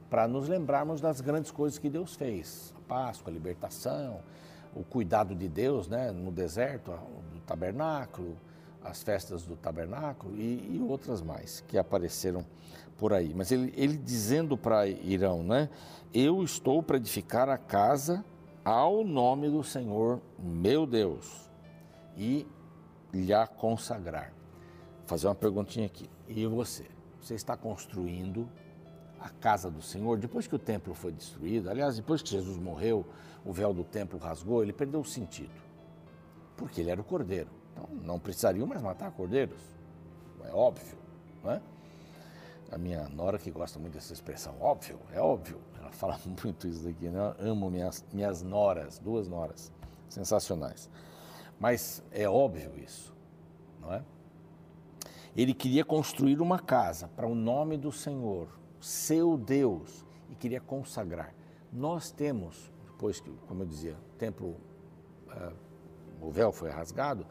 para 0.10 0.28
nos 0.28 0.48
lembrarmos 0.48 1.02
das 1.02 1.22
grandes 1.22 1.52
coisas 1.52 1.78
que 1.78 1.90
Deus 1.90 2.16
fez: 2.16 2.74
a 2.78 2.88
Páscoa, 2.88 3.32
a 3.32 3.34
libertação, 3.34 4.22
o 4.76 4.84
cuidado 4.84 5.36
de 5.36 5.48
Deus 5.48 5.88
né, 5.88 6.12
no 6.12 6.32
deserto, 6.32 6.92
do 7.32 7.40
tabernáculo, 7.42 8.36
as 8.84 9.02
festas 9.02 9.44
do 9.44 9.56
tabernáculo 9.56 10.36
e, 10.36 10.78
e 10.78 10.86
outras 10.88 11.22
mais 11.22 11.62
que 11.68 11.78
apareceram 11.78 12.46
por 12.98 13.14
aí. 13.14 13.34
Mas 13.34 13.52
ele, 13.52 13.74
ele 13.76 13.98
dizendo 13.98 14.58
para 14.58 14.88
Irão, 14.88 15.44
né? 15.44 15.70
Eu 16.14 16.44
estou 16.44 16.82
para 16.84 16.98
edificar 16.98 17.50
a 17.50 17.58
casa 17.58 18.24
ao 18.64 19.04
nome 19.04 19.50
do 19.50 19.64
Senhor 19.64 20.22
meu 20.40 20.86
Deus 20.86 21.50
e 22.16 22.48
lhe 23.14 23.34
consagrar. 23.58 24.32
Vou 25.00 25.08
fazer 25.08 25.28
uma 25.28 25.36
perguntinha 25.36 25.86
aqui. 25.86 26.10
E 26.28 26.46
você? 26.46 26.86
Você 27.20 27.36
está 27.36 27.56
construindo 27.58 28.50
a 29.20 29.30
casa 29.30 29.70
do 29.70 29.82
Senhor 29.82 30.18
depois 30.18 30.48
que 30.48 30.56
o 30.56 30.60
templo 30.60 30.94
foi 30.94 31.12
destruído? 31.12 31.70
Aliás, 31.70 31.96
depois 31.96 32.22
que 32.22 32.30
Jesus 32.30 32.58
morreu, 32.58 33.06
o 33.46 33.52
véu 33.52 33.74
do 33.74 33.84
templo 33.84 34.20
rasgou, 34.20 34.64
ele 34.64 34.74
perdeu 34.74 35.00
o 35.00 35.06
sentido. 35.06 35.62
Porque 36.56 36.82
ele 36.82 36.90
era 36.90 37.02
o 37.02 37.04
cordeiro. 37.04 37.50
Então, 37.72 37.90
não 38.04 38.20
precisariam 38.20 38.68
mais 38.68 38.82
matar 38.82 39.12
cordeiros. 39.12 39.60
É 40.46 40.52
óbvio, 40.52 40.98
não 41.44 41.52
é? 41.52 41.62
A 42.74 42.78
minha 42.78 43.08
nora 43.10 43.38
que 43.38 43.52
gosta 43.52 43.78
muito 43.78 43.94
dessa 43.94 44.14
expressão, 44.14 44.56
óbvio, 44.60 45.00
é 45.12 45.22
óbvio. 45.22 45.60
Ela 45.80 45.92
fala 45.94 46.20
muito 46.26 46.68
isso 46.68 46.84
daqui, 46.84 47.08
né? 47.08 47.36
Eu 47.40 47.52
amo 47.52 47.70
minhas, 47.70 48.04
minhas 48.12 48.42
noras, 48.42 48.98
duas 48.98 49.28
noras, 49.28 49.72
sensacionais. 50.10 50.90
Mas 51.60 52.04
é 52.12 52.28
óbvio 52.28 52.72
isso, 52.78 53.14
não 53.80 53.94
é? 53.94 54.04
Ele 55.36 55.54
queria 55.54 55.86
construir 55.86 56.42
uma 56.42 56.60
casa 56.60 57.08
para 57.16 57.28
o 57.28 57.34
nome 57.34 57.78
do 57.78 57.92
Senhor, 57.92 58.48
seu 58.80 59.38
Deus, 59.38 60.06
e 60.30 60.36
queria 60.36 60.60
consagrar. 60.60 61.34
Nós 61.72 62.12
temos, 62.12 62.72
depois 62.86 63.20
que, 63.20 63.32
como 63.48 63.64
eu 63.64 63.68
dizia, 63.68 63.94
o 64.14 64.18
templo, 64.18 64.56
uh, 65.28 65.54
o 66.22 66.30
véu 66.30 66.52
foi 66.52 66.70
rasgado, 66.70 67.26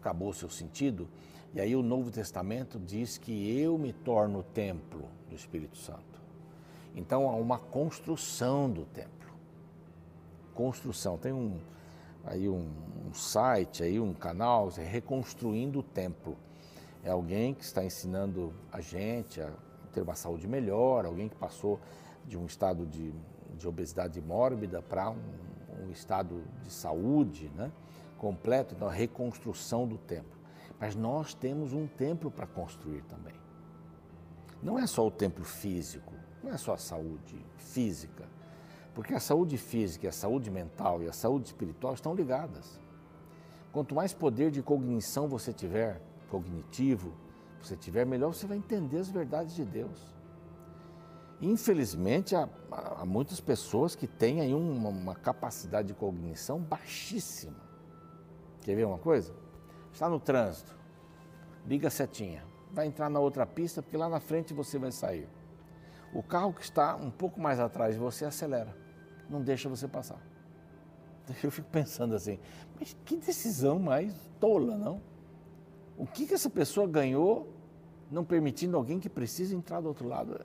acabou 0.00 0.30
o 0.30 0.34
seu 0.34 0.48
sentido, 0.48 1.08
e 1.54 1.60
aí 1.60 1.74
o 1.74 1.82
Novo 1.82 2.10
Testamento 2.10 2.78
diz 2.78 3.18
que 3.18 3.58
eu 3.58 3.78
me 3.78 3.92
torno 3.92 4.42
templo 4.42 5.08
do 5.28 5.34
Espírito 5.34 5.76
Santo. 5.76 6.20
Então 6.94 7.28
há 7.28 7.34
uma 7.34 7.58
construção 7.58 8.70
do 8.70 8.84
templo. 8.84 9.12
Construção. 10.54 11.16
Tem 11.16 11.32
um 11.32 11.58
aí 12.24 12.48
um, 12.48 12.68
um 13.08 13.14
site, 13.14 13.82
aí 13.82 13.98
um 13.98 14.12
canal, 14.12 14.68
reconstruindo 14.68 15.80
o 15.80 15.82
templo. 15.82 16.36
É 17.02 17.10
alguém 17.10 17.54
que 17.54 17.64
está 17.64 17.84
ensinando 17.84 18.52
a 18.70 18.80
gente 18.80 19.40
a 19.40 19.50
ter 19.92 20.02
uma 20.02 20.14
saúde 20.14 20.46
melhor, 20.46 21.06
alguém 21.06 21.28
que 21.28 21.36
passou 21.36 21.80
de 22.26 22.36
um 22.36 22.44
estado 22.44 22.84
de, 22.84 23.14
de 23.56 23.66
obesidade 23.66 24.20
mórbida 24.20 24.82
para 24.82 25.10
um, 25.10 25.86
um 25.86 25.90
estado 25.90 26.42
de 26.62 26.70
saúde 26.70 27.50
né, 27.54 27.72
completo, 28.18 28.74
então 28.74 28.88
a 28.88 28.92
reconstrução 28.92 29.86
do 29.86 29.96
templo. 29.96 30.38
Mas 30.78 30.94
nós 30.94 31.32
temos 31.34 31.72
um 31.72 31.86
templo 31.86 32.30
para 32.30 32.46
construir 32.46 33.02
também. 33.04 33.34
Não 34.62 34.78
é 34.78 34.86
só 34.86 35.06
o 35.06 35.10
templo 35.10 35.44
físico, 35.44 36.12
não 36.42 36.52
é 36.52 36.56
só 36.56 36.74
a 36.74 36.78
saúde 36.78 37.44
física, 37.56 38.28
porque 38.94 39.14
a 39.14 39.20
saúde 39.20 39.56
física, 39.56 40.08
a 40.08 40.12
saúde 40.12 40.50
mental 40.50 41.02
e 41.02 41.08
a 41.08 41.12
saúde 41.12 41.46
espiritual 41.46 41.94
estão 41.94 42.14
ligadas. 42.14 42.80
Quanto 43.72 43.94
mais 43.94 44.12
poder 44.12 44.50
de 44.50 44.62
cognição 44.62 45.28
você 45.28 45.52
tiver, 45.52 46.00
cognitivo, 46.28 47.12
você 47.62 47.76
tiver, 47.76 48.04
melhor 48.04 48.34
você 48.34 48.46
vai 48.46 48.56
entender 48.56 48.98
as 48.98 49.08
verdades 49.08 49.54
de 49.54 49.64
Deus. 49.64 50.18
Infelizmente, 51.40 52.34
há, 52.34 52.48
há 52.72 53.04
muitas 53.06 53.40
pessoas 53.40 53.94
que 53.94 54.08
têm 54.08 54.40
aí 54.40 54.52
uma, 54.52 54.88
uma 54.88 55.14
capacidade 55.14 55.88
de 55.88 55.94
cognição 55.94 56.58
baixíssima. 56.58 57.67
Quer 58.62 58.74
ver 58.74 58.86
uma 58.86 58.98
coisa? 58.98 59.32
Está 59.92 60.08
no 60.08 60.20
trânsito, 60.20 60.76
liga 61.66 61.88
a 61.88 61.90
setinha, 61.90 62.44
vai 62.72 62.86
entrar 62.86 63.08
na 63.08 63.20
outra 63.20 63.46
pista 63.46 63.82
porque 63.82 63.96
lá 63.96 64.08
na 64.08 64.20
frente 64.20 64.54
você 64.54 64.78
vai 64.78 64.92
sair. 64.92 65.28
O 66.12 66.22
carro 66.22 66.52
que 66.52 66.62
está 66.62 66.96
um 66.96 67.10
pouco 67.10 67.40
mais 67.40 67.60
atrás 67.60 67.94
de 67.94 68.00
você 68.00 68.24
acelera, 68.24 68.74
não 69.28 69.42
deixa 69.42 69.68
você 69.68 69.86
passar. 69.86 70.20
Eu 71.42 71.50
fico 71.50 71.68
pensando 71.70 72.14
assim, 72.14 72.38
mas 72.78 72.96
que 73.04 73.16
decisão 73.16 73.78
mais 73.78 74.14
tola, 74.40 74.76
não? 74.76 75.00
O 75.96 76.06
que, 76.06 76.26
que 76.26 76.34
essa 76.34 76.48
pessoa 76.48 76.86
ganhou 76.86 77.52
não 78.10 78.24
permitindo 78.24 78.76
alguém 78.76 79.00
que 79.00 79.08
precisa 79.08 79.54
entrar 79.54 79.80
do 79.80 79.88
outro 79.88 80.06
lado? 80.06 80.40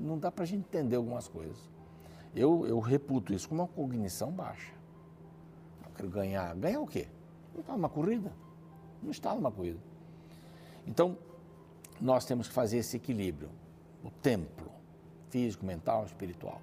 Não 0.00 0.18
dá 0.18 0.30
para 0.30 0.44
a 0.44 0.46
gente 0.46 0.60
entender 0.60 0.96
algumas 0.96 1.28
coisas. 1.28 1.58
Eu, 2.34 2.66
eu 2.66 2.78
reputo 2.78 3.34
isso 3.34 3.48
com 3.48 3.56
uma 3.56 3.66
cognição 3.66 4.30
baixa. 4.30 4.72
Eu 5.84 5.90
quero 5.94 6.08
ganhar. 6.08 6.54
Ganhar 6.54 6.80
o 6.80 6.86
quê? 6.86 7.08
Não 7.54 7.60
está 7.60 7.72
numa 7.72 7.88
corrida. 7.88 8.32
Não 9.02 9.10
está 9.10 9.34
numa 9.34 9.50
corrida. 9.50 9.78
Então, 10.86 11.16
nós 12.00 12.24
temos 12.24 12.48
que 12.48 12.54
fazer 12.54 12.78
esse 12.78 12.96
equilíbrio. 12.96 13.48
O 14.04 14.10
templo, 14.10 14.70
físico, 15.30 15.64
mental, 15.64 16.04
espiritual. 16.04 16.60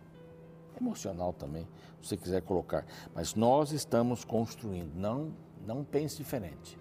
Emocional 0.80 1.34
também, 1.34 1.68
se 2.02 2.10
você 2.10 2.18
quiser 2.18 2.42
colocar. 2.42 2.86
Mas 3.14 3.36
nós 3.36 3.72
estamos 3.72 4.24
construindo, 4.24 4.94
não, 4.96 5.32
não 5.66 5.84
pense 5.84 6.18
diferente. 6.18 6.78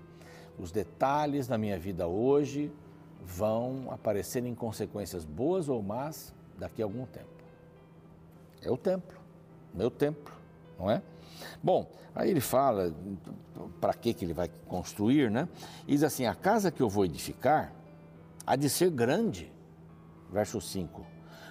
Os 0.58 0.72
detalhes 0.72 1.46
da 1.46 1.56
minha 1.56 1.78
vida 1.78 2.06
hoje 2.06 2.72
vão 3.22 3.88
aparecer 3.90 4.44
em 4.44 4.54
consequências 4.54 5.24
boas 5.24 5.68
ou 5.68 5.82
más 5.82 6.34
daqui 6.58 6.82
a 6.82 6.84
algum 6.84 7.06
tempo. 7.06 7.28
É 8.60 8.70
o 8.70 8.76
templo, 8.76 9.18
meu 9.72 9.90
templo, 9.90 10.34
não 10.78 10.90
é? 10.90 11.02
Bom, 11.62 11.90
aí 12.14 12.30
ele 12.30 12.40
fala 12.40 12.94
para 13.80 13.94
que, 13.94 14.14
que 14.14 14.24
ele 14.24 14.34
vai 14.34 14.50
construir, 14.66 15.30
né? 15.30 15.48
E 15.86 15.92
diz 15.92 16.02
assim: 16.02 16.26
a 16.26 16.34
casa 16.34 16.70
que 16.70 16.80
eu 16.80 16.88
vou 16.88 17.04
edificar 17.04 17.72
há 18.46 18.56
de 18.56 18.68
ser 18.68 18.90
grande. 18.90 19.52
Verso 20.30 20.60
5. 20.60 21.06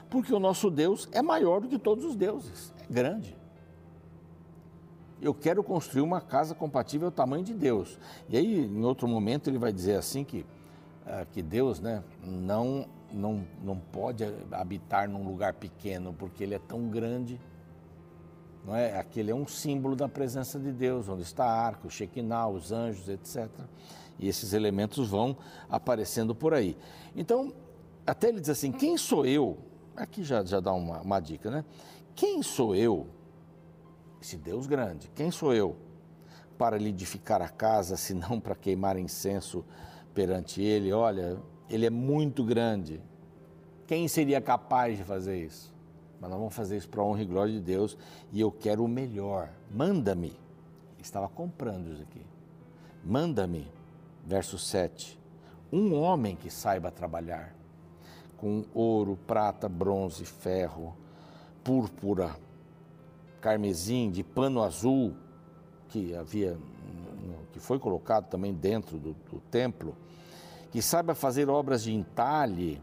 Porque 0.09 0.33
o 0.33 0.39
nosso 0.39 0.69
Deus 0.69 1.07
é 1.11 1.21
maior 1.21 1.61
do 1.61 1.67
que 1.67 1.77
todos 1.77 2.05
os 2.05 2.15
deuses, 2.15 2.73
é 2.79 2.91
grande. 2.91 3.35
Eu 5.21 5.33
quero 5.33 5.63
construir 5.63 6.01
uma 6.01 6.21
casa 6.21 6.53
compatível 6.53 7.07
ao 7.07 7.11
tamanho 7.11 7.43
de 7.43 7.53
Deus. 7.53 7.99
E 8.29 8.37
aí, 8.37 8.65
em 8.65 8.83
outro 8.83 9.07
momento, 9.07 9.49
ele 9.49 9.57
vai 9.57 9.73
dizer 9.73 9.95
assim 9.95 10.23
que, 10.23 10.45
uh, 11.05 11.25
que 11.31 11.41
Deus 11.41 11.79
né, 11.79 12.03
não, 12.23 12.85
não, 13.11 13.43
não 13.63 13.77
pode 13.77 14.23
habitar 14.51 15.09
num 15.09 15.27
lugar 15.27 15.53
pequeno, 15.53 16.13
porque 16.13 16.43
ele 16.43 16.53
é 16.53 16.59
tão 16.59 16.87
grande 16.87 17.39
não 18.67 18.75
é? 18.75 18.99
Aquele 18.99 19.31
é 19.31 19.35
um 19.35 19.47
símbolo 19.47 19.95
da 19.95 20.09
presença 20.09 20.59
de 20.59 20.73
Deus, 20.73 21.07
onde 21.07 21.21
está 21.21 21.45
a 21.45 21.65
arca, 21.65 21.87
o 21.87 21.89
Shekinah, 21.89 22.49
os 22.49 22.73
anjos, 22.73 23.07
etc. 23.07 23.49
E 24.19 24.27
esses 24.27 24.51
elementos 24.51 25.07
vão 25.07 25.37
aparecendo 25.69 26.35
por 26.35 26.53
aí. 26.53 26.77
Então, 27.15 27.53
até 28.05 28.27
ele 28.27 28.41
diz 28.41 28.49
assim: 28.49 28.73
quem 28.73 28.97
sou 28.97 29.25
eu? 29.25 29.57
Aqui 29.95 30.21
já, 30.21 30.43
já 30.43 30.59
dá 30.59 30.73
uma, 30.73 30.99
uma 30.99 31.19
dica, 31.21 31.49
né? 31.49 31.63
Quem 32.13 32.43
sou 32.43 32.75
eu? 32.75 33.07
Esse 34.21 34.35
Deus 34.35 34.67
grande, 34.67 35.09
quem 35.15 35.31
sou 35.31 35.53
eu 35.53 35.77
para 36.57 36.77
lhe 36.77 36.89
edificar 36.89 37.41
a 37.41 37.47
casa, 37.47 37.95
se 37.95 38.13
não 38.13 38.37
para 38.37 38.55
queimar 38.55 38.97
incenso 38.97 39.63
perante 40.13 40.61
ele? 40.61 40.91
Olha, 40.91 41.37
ele 41.69 41.85
é 41.85 41.89
muito 41.89 42.43
grande. 42.43 43.01
Quem 43.85 44.09
seria 44.09 44.41
capaz 44.41 44.97
de 44.97 45.05
fazer 45.05 45.41
isso? 45.41 45.76
Mas 46.19 46.29
nós 46.29 46.39
vamos 46.39 46.55
fazer 46.55 46.77
isso 46.77 46.89
para 46.89 47.01
a 47.01 47.05
honra 47.05 47.21
e 47.21 47.25
glória 47.25 47.53
de 47.53 47.59
Deus 47.59 47.97
e 48.31 48.41
eu 48.41 48.51
quero 48.51 48.83
o 48.83 48.87
melhor. 48.87 49.49
Manda-me. 49.71 50.37
Estava 50.99 51.27
comprando 51.29 51.93
isso 51.93 52.01
aqui. 52.01 52.21
Manda-me, 53.03 53.67
verso 54.25 54.57
7, 54.57 55.17
um 55.71 55.93
homem 55.93 56.35
que 56.35 56.49
saiba 56.49 56.91
trabalhar 56.91 57.55
com 58.37 58.65
ouro, 58.73 59.17
prata, 59.27 59.67
bronze, 59.67 60.25
ferro, 60.25 60.95
púrpura, 61.63 62.35
carmesim, 63.41 64.11
de 64.11 64.23
pano 64.23 64.61
azul, 64.61 65.15
que 65.89 66.15
havia, 66.15 66.57
que 67.51 67.59
foi 67.59 67.79
colocado 67.79 68.27
também 68.29 68.53
dentro 68.53 68.97
do, 68.97 69.13
do 69.31 69.39
templo, 69.51 69.95
que 70.71 70.81
saiba 70.81 71.15
fazer 71.15 71.49
obras 71.49 71.83
de 71.83 71.93
entalhe, 71.93 72.81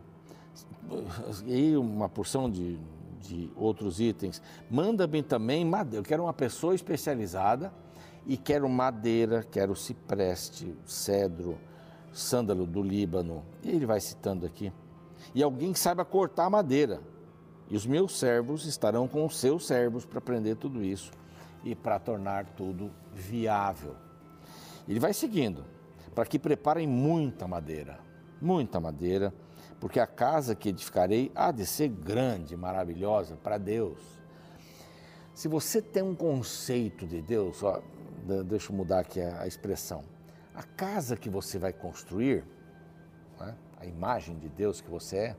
e 1.47 1.77
uma 1.77 2.09
porção 2.09 2.51
de, 2.51 2.79
de 3.27 3.51
outros 3.57 4.01
itens. 4.01 4.41
Manda-me 4.71 5.23
também 5.23 5.65
madeira. 5.65 5.99
Eu 5.99 6.09
quero 6.09 6.23
uma 6.23 6.33
pessoa 6.33 6.75
especializada 6.75 7.73
e 8.27 8.37
quero 8.37 8.69
madeira, 8.69 9.43
quero 9.43 9.75
cipreste, 9.75 10.75
cedro, 10.85 11.59
sândalo 12.13 12.67
do 12.67 12.83
Líbano. 12.83 13.45
E 13.63 13.71
ele 13.71 13.87
vai 13.87 14.01
citando 14.01 14.47
aqui. 14.47 14.73
E 15.35 15.43
alguém 15.43 15.73
que 15.73 15.79
saiba 15.79 16.05
cortar 16.05 16.49
madeira. 16.49 17.01
E 17.71 17.77
os 17.77 17.87
meus 17.87 18.19
servos 18.19 18.67
estarão 18.67 19.09
com 19.09 19.25
os 19.25 19.39
seus 19.39 19.67
servos 19.67 20.05
para 20.05 20.19
aprender 20.19 20.57
tudo 20.57 20.85
isso 20.85 21.11
e 21.65 21.75
para 21.75 21.99
tornar 21.99 22.45
tudo 22.51 22.91
viável. 23.13 23.97
Ele 24.87 25.01
vai 25.01 25.15
seguindo, 25.15 25.65
para 26.15 26.27
que 26.27 26.39
preparem 26.39 26.87
muita 26.87 27.49
madeira, 27.49 27.99
muita 28.41 28.79
madeira, 28.79 29.33
porque 29.85 30.01
a 30.01 30.07
casa 30.07 30.55
que 30.55 30.71
edificarei 30.71 31.31
há 31.35 31.53
de 31.53 31.67
ser 31.67 31.89
grande, 31.89 32.57
maravilhosa 32.57 33.37
para 33.37 33.59
Deus. 33.59 33.99
Se 35.35 35.47
você 35.47 35.83
tem 35.83 36.03
um 36.03 36.15
conceito 36.15 37.07
de 37.07 37.21
Deus, 37.21 37.63
ó, 37.63 37.83
deixa 38.47 38.73
eu 38.73 38.77
mudar 38.77 39.01
aqui 39.01 39.21
a, 39.21 39.47
expressão. 39.47 40.03
A 40.55 40.63
casa 40.63 41.19
que 41.19 41.29
você 41.29 41.59
vai 41.59 41.71
construir, 41.71 42.47
né, 43.39 43.55
a 43.77 43.85
imagem 43.85 44.39
de 44.39 44.49
Deus 44.49 44.81
que 44.81 44.89
você 44.89 45.17
é, 45.19 45.37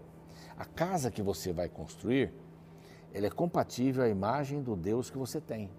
a 0.55 0.65
casa 0.65 1.09
que 1.09 1.23
você 1.23 1.51
vai 1.51 1.67
construir, 1.67 2.31
ela 3.15 3.25
é 3.25 3.31
compatível 3.31 4.03
à 4.03 4.09
imagem 4.09 4.61
do 4.61 4.75
Deus 4.75 5.09
que 5.09 5.17
você 5.17 5.41
tem. 5.41 5.71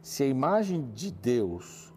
Se 0.00 0.22
a 0.22 0.26
imagem 0.26 0.92
de 0.92 1.10
Deus 1.10 1.92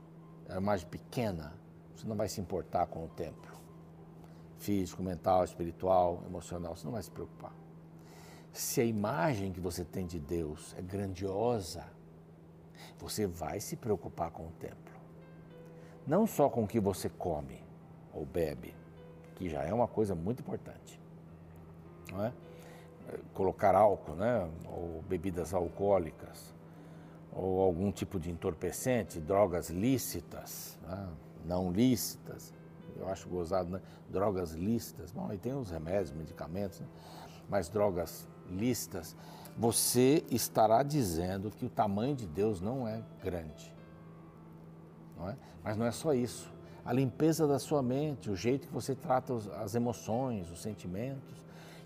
é 0.49 0.53
uma 0.53 0.61
imagem 0.61 0.87
pequena, 0.87 1.53
você 1.93 2.07
não 2.07 2.15
vai 2.15 2.27
se 2.27 2.41
importar 2.41 2.87
com 2.87 3.05
o 3.05 3.09
templo. 3.09 3.50
Físico, 4.61 5.01
mental, 5.01 5.43
espiritual, 5.43 6.21
emocional, 6.27 6.75
você 6.75 6.85
não 6.85 6.93
vai 6.93 7.01
se 7.01 7.09
preocupar. 7.09 7.51
Se 8.53 8.79
a 8.79 8.85
imagem 8.85 9.51
que 9.51 9.59
você 9.59 9.83
tem 9.83 10.05
de 10.05 10.19
Deus 10.19 10.75
é 10.77 10.81
grandiosa, 10.83 11.83
você 12.99 13.25
vai 13.25 13.59
se 13.59 13.75
preocupar 13.75 14.29
com 14.29 14.45
o 14.45 14.51
templo. 14.51 14.93
Não 16.05 16.27
só 16.27 16.47
com 16.47 16.63
o 16.63 16.67
que 16.67 16.79
você 16.79 17.09
come 17.09 17.63
ou 18.13 18.23
bebe, 18.23 18.75
que 19.35 19.49
já 19.49 19.63
é 19.63 19.73
uma 19.73 19.87
coisa 19.87 20.13
muito 20.13 20.41
importante. 20.41 21.01
Não 22.11 22.23
é? 22.23 22.33
Colocar 23.33 23.73
álcool, 23.73 24.15
né? 24.15 24.47
ou 24.67 25.01
bebidas 25.09 25.55
alcoólicas, 25.55 26.53
ou 27.33 27.61
algum 27.61 27.91
tipo 27.91 28.19
de 28.19 28.29
entorpecente, 28.29 29.19
drogas 29.19 29.71
lícitas, 29.71 30.77
né? 30.83 31.09
não 31.45 31.71
lícitas, 31.71 32.53
eu 33.01 33.09
acho 33.09 33.27
gozado, 33.27 33.69
né? 33.69 33.81
Drogas 34.09 34.51
lícitas, 34.51 35.11
bom, 35.11 35.27
aí 35.29 35.37
tem 35.37 35.53
os 35.53 35.69
remédios, 35.69 36.11
medicamentos, 36.11 36.79
né? 36.79 36.87
mas 37.49 37.69
drogas 37.69 38.27
lícitas, 38.49 39.15
você 39.57 40.23
estará 40.29 40.83
dizendo 40.83 41.51
que 41.51 41.65
o 41.65 41.69
tamanho 41.69 42.15
de 42.15 42.25
Deus 42.25 42.61
não 42.61 42.87
é 42.87 43.03
grande. 43.21 43.73
Não 45.17 45.29
é? 45.29 45.37
Mas 45.63 45.77
não 45.77 45.85
é 45.85 45.91
só 45.91 46.13
isso. 46.13 46.51
A 46.83 46.93
limpeza 46.93 47.45
da 47.47 47.59
sua 47.59 47.83
mente, 47.83 48.29
o 48.29 48.35
jeito 48.35 48.67
que 48.67 48.73
você 48.73 48.95
trata 48.95 49.33
as 49.61 49.75
emoções, 49.75 50.49
os 50.49 50.61
sentimentos 50.61 51.41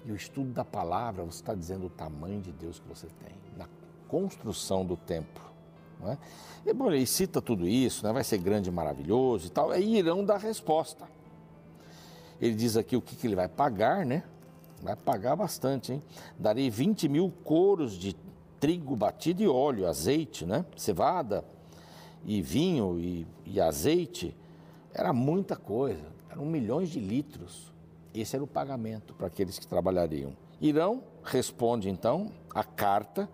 e 0.05 0.11
o 0.11 0.15
estudo 0.15 0.51
da 0.51 0.63
palavra, 0.63 1.23
você 1.23 1.41
está 1.41 1.53
dizendo 1.53 1.87
o 1.87 1.89
tamanho 1.89 2.41
de 2.41 2.51
Deus 2.51 2.79
que 2.79 2.87
você 2.87 3.07
tem 3.07 3.35
na 3.57 3.67
construção 4.07 4.85
do 4.85 4.95
templo. 4.95 5.43
É? 6.03 6.17
E, 6.65 6.73
bom, 6.73 6.91
ele 6.91 7.05
cita 7.05 7.41
tudo 7.41 7.67
isso, 7.67 8.05
né? 8.05 8.11
vai 8.11 8.23
ser 8.23 8.37
grande 8.37 8.69
e 8.69 8.71
maravilhoso 8.71 9.47
e 9.47 9.49
tal, 9.49 9.71
aí 9.71 9.97
irão 9.97 10.23
dar 10.23 10.37
resposta. 10.37 11.05
Ele 12.41 12.55
diz 12.55 12.75
aqui 12.75 12.95
o 12.95 13.01
que, 13.01 13.15
que 13.15 13.27
ele 13.27 13.35
vai 13.35 13.47
pagar, 13.47 14.05
né? 14.05 14.23
Vai 14.81 14.95
pagar 14.95 15.35
bastante, 15.35 15.93
hein? 15.93 16.03
Darei 16.37 16.69
20 16.69 17.07
mil 17.07 17.31
coros 17.43 17.93
de 17.93 18.15
trigo 18.59 18.95
batido 18.95 19.41
e 19.41 19.47
óleo, 19.47 19.87
azeite, 19.87 20.45
né? 20.45 20.65
Cevada 20.75 21.45
e 22.25 22.41
vinho 22.41 22.99
e, 22.99 23.25
e 23.45 23.61
azeite. 23.61 24.35
Era 24.93 25.13
muita 25.13 25.55
coisa, 25.55 26.05
eram 26.29 26.45
milhões 26.45 26.89
de 26.89 26.99
litros. 26.99 27.73
Esse 28.13 28.35
era 28.35 28.43
o 28.43 28.47
pagamento 28.47 29.13
para 29.13 29.27
aqueles 29.27 29.57
que 29.57 29.67
trabalhariam. 29.67 30.35
Irão 30.59 31.03
responde 31.23 31.89
então 31.89 32.31
a 32.53 32.63
carta, 32.63 33.29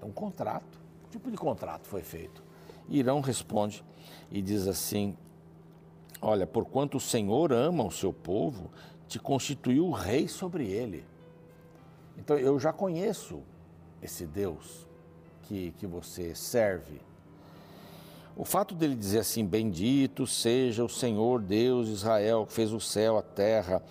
é 0.00 0.04
um 0.04 0.12
contrato. 0.12 0.85
Tipo 1.16 1.30
de 1.30 1.36
contrato 1.38 1.86
foi 1.86 2.02
feito? 2.02 2.42
Irão 2.90 3.22
responde 3.22 3.82
e 4.30 4.42
diz 4.42 4.68
assim: 4.68 5.16
Olha, 6.20 6.46
porquanto 6.46 6.98
o 6.98 7.00
Senhor 7.00 7.54
ama 7.54 7.82
o 7.82 7.90
seu 7.90 8.12
povo, 8.12 8.70
te 9.08 9.18
constituiu 9.18 9.90
rei 9.90 10.28
sobre 10.28 10.68
ele. 10.68 11.06
Então 12.18 12.36
eu 12.36 12.60
já 12.60 12.70
conheço 12.70 13.42
esse 14.02 14.26
Deus 14.26 14.86
que, 15.44 15.72
que 15.78 15.86
você 15.86 16.34
serve. 16.34 17.00
O 18.36 18.44
fato 18.44 18.74
dele 18.74 18.94
dizer 18.94 19.20
assim: 19.20 19.42
Bendito 19.42 20.26
seja 20.26 20.84
o 20.84 20.88
Senhor 20.88 21.40
Deus 21.40 21.86
de 21.86 21.94
Israel, 21.94 22.44
que 22.44 22.52
fez 22.52 22.74
o 22.74 22.80
céu, 22.80 23.16
a 23.16 23.22
terra, 23.22 23.82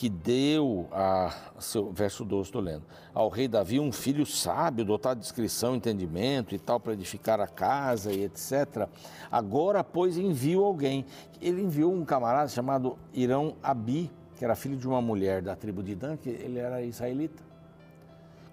que 0.00 0.08
deu 0.08 0.88
a. 0.92 1.30
Seu, 1.58 1.92
verso 1.92 2.24
12, 2.24 2.48
estou 2.48 2.62
lendo. 2.62 2.84
Ao 3.12 3.28
rei 3.28 3.46
Davi 3.46 3.78
um 3.78 3.92
filho 3.92 4.24
sábio, 4.24 4.82
dotado 4.82 5.18
de 5.18 5.24
discrição, 5.24 5.76
entendimento 5.76 6.54
e 6.54 6.58
tal, 6.58 6.80
para 6.80 6.94
edificar 6.94 7.38
a 7.38 7.46
casa 7.46 8.10
e 8.10 8.24
etc. 8.24 8.88
Agora, 9.30 9.84
pois, 9.84 10.16
enviou 10.16 10.64
alguém. 10.64 11.04
Ele 11.38 11.60
enviou 11.60 11.92
um 11.92 12.02
camarada 12.02 12.48
chamado 12.48 12.96
Irão 13.12 13.56
Abi, 13.62 14.10
que 14.36 14.42
era 14.42 14.56
filho 14.56 14.78
de 14.78 14.88
uma 14.88 15.02
mulher 15.02 15.42
da 15.42 15.54
tribo 15.54 15.82
de 15.82 15.94
Dan, 15.94 16.16
que 16.16 16.30
ele 16.30 16.58
era 16.58 16.80
israelita, 16.80 17.42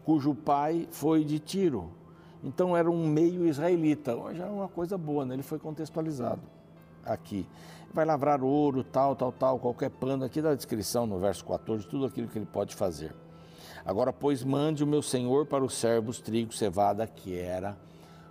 cujo 0.04 0.36
pai 0.36 0.86
foi 0.92 1.24
de 1.24 1.40
Tiro. 1.40 1.90
Então 2.44 2.76
era 2.76 2.92
um 2.92 3.08
meio 3.08 3.48
israelita. 3.48 4.18
Hoje 4.18 4.42
é 4.42 4.46
uma 4.46 4.68
coisa 4.68 4.98
boa, 4.98 5.26
né? 5.26 5.36
ele 5.36 5.44
foi 5.44 5.60
contextualizado 5.60 6.42
aqui. 7.06 7.48
Vai 7.98 8.06
lavrar 8.06 8.44
ouro, 8.44 8.84
tal, 8.84 9.16
tal, 9.16 9.32
tal, 9.32 9.58
qualquer 9.58 9.90
pano. 9.90 10.24
Aqui 10.24 10.40
da 10.40 10.54
descrição 10.54 11.08
no 11.08 11.18
verso 11.18 11.44
14, 11.44 11.88
tudo 11.88 12.06
aquilo 12.06 12.28
que 12.28 12.38
ele 12.38 12.46
pode 12.46 12.76
fazer. 12.76 13.12
Agora, 13.84 14.14
pois, 14.14 14.44
mande 14.44 14.84
o 14.84 14.88
meu 14.88 15.02
senhor 15.02 15.48
para 15.48 15.64
os 15.64 15.74
servos 15.74 16.20
trigo, 16.20 16.54
cevada, 16.54 17.08
que 17.08 17.36
era 17.36 17.76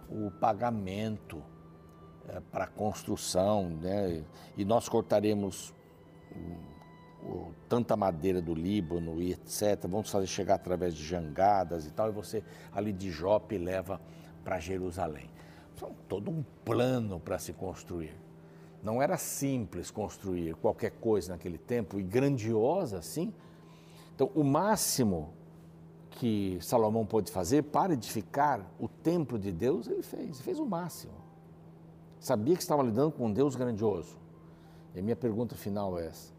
o 0.08 0.30
pagamento 0.30 1.42
é, 2.28 2.38
para 2.38 2.62
a 2.62 2.68
construção, 2.68 3.68
né? 3.68 4.22
e 4.56 4.64
nós 4.64 4.88
cortaremos 4.88 5.74
tanta 7.68 7.96
madeira 7.96 8.40
do 8.40 8.54
Líbano 8.54 9.20
e 9.20 9.32
etc. 9.32 9.80
Vamos 9.88 10.10
fazer 10.10 10.28
chegar 10.28 10.54
através 10.54 10.94
de 10.94 11.04
jangadas 11.04 11.88
e 11.88 11.90
tal, 11.90 12.08
e 12.08 12.12
você 12.12 12.44
ali 12.72 12.92
de 12.92 13.10
Jope 13.10 13.58
leva 13.58 14.00
para 14.44 14.60
Jerusalém. 14.60 15.28
Então, 15.74 15.90
todo 16.08 16.30
um 16.30 16.44
plano 16.64 17.18
para 17.18 17.36
se 17.36 17.52
construir. 17.52 18.25
Não 18.86 19.02
era 19.02 19.18
simples 19.18 19.90
construir 19.90 20.54
qualquer 20.54 20.92
coisa 20.92 21.32
naquele 21.32 21.58
tempo 21.58 21.98
e 21.98 22.04
grandiosa 22.04 22.98
assim. 22.98 23.34
Então, 24.14 24.30
o 24.32 24.44
máximo 24.44 25.30
que 26.08 26.56
Salomão 26.60 27.04
pôde 27.04 27.32
fazer 27.32 27.64
para 27.64 27.94
edificar 27.94 28.64
o 28.78 28.86
templo 28.86 29.40
de 29.40 29.50
Deus, 29.50 29.88
ele 29.88 30.04
fez, 30.04 30.22
ele 30.22 30.34
fez 30.34 30.60
o 30.60 30.64
máximo. 30.64 31.14
Sabia 32.20 32.54
que 32.54 32.62
estava 32.62 32.80
lidando 32.80 33.10
com 33.10 33.26
um 33.26 33.32
Deus 33.32 33.56
grandioso. 33.56 34.16
E 34.94 35.00
a 35.00 35.02
minha 35.02 35.16
pergunta 35.16 35.56
final 35.56 35.98
é 35.98 36.06
essa: 36.06 36.32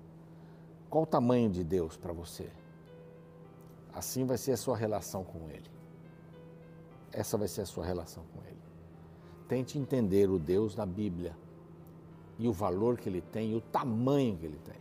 qual 0.90 1.04
o 1.04 1.06
tamanho 1.06 1.50
de 1.50 1.66
Deus 1.66 1.98
para 1.98 2.14
você? 2.14 2.50
Assim 3.94 4.24
vai 4.26 4.38
ser 4.38 4.54
a 4.54 4.58
sua 4.58 4.78
relação 4.78 5.22
com 5.22 5.50
Ele. 5.50 5.70
Essa 7.12 7.38
vai 7.38 7.50
ser 7.50 7.64
a 7.64 7.66
sua 7.66 7.84
relação 7.84 8.24
com 8.34 8.40
Ele. 8.46 8.62
Tente 9.50 9.78
entender 9.78 10.30
o 10.30 10.40
Deus 10.40 10.78
na 10.78 10.86
Bíblia 10.86 11.36
e 12.39 12.47
o 12.47 12.54
valor 12.54 12.97
que 12.97 13.10
Ele 13.10 13.21
tem 13.21 13.52
e 13.52 13.56
o 13.56 13.62
tamanho 13.62 14.38
que 14.38 14.45
Ele 14.45 14.60
tem, 14.63 14.80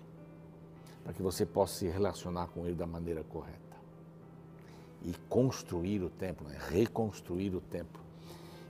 para 1.02 1.12
que 1.12 1.22
você 1.22 1.46
possa 1.46 1.74
se 1.74 1.88
relacionar 1.88 2.48
com 2.48 2.66
Ele 2.66 2.74
da 2.74 2.86
maneira 2.86 3.22
correta. 3.24 3.56
E 5.02 5.12
construir 5.28 6.02
o 6.02 6.10
templo, 6.10 6.48
né? 6.48 6.58
reconstruir 6.68 7.54
o 7.54 7.60
templo 7.60 8.02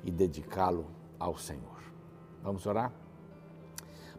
e 0.05 0.11
dedicá-lo 0.11 0.87
ao 1.19 1.37
Senhor. 1.39 1.83
Vamos 2.43 2.67
orar? 2.67 2.93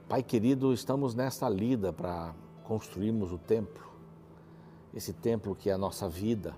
Pai 0.09 0.23
querido, 0.23 0.73
estamos 0.73 1.13
nesta 1.13 1.47
lida 1.49 1.93
para 1.93 2.33
construirmos 2.63 3.31
o 3.31 3.37
templo. 3.37 3.85
esse 4.93 5.13
templo 5.13 5.55
que 5.55 5.69
é 5.69 5.73
a 5.73 5.77
nossa 5.77 6.09
vida, 6.09 6.55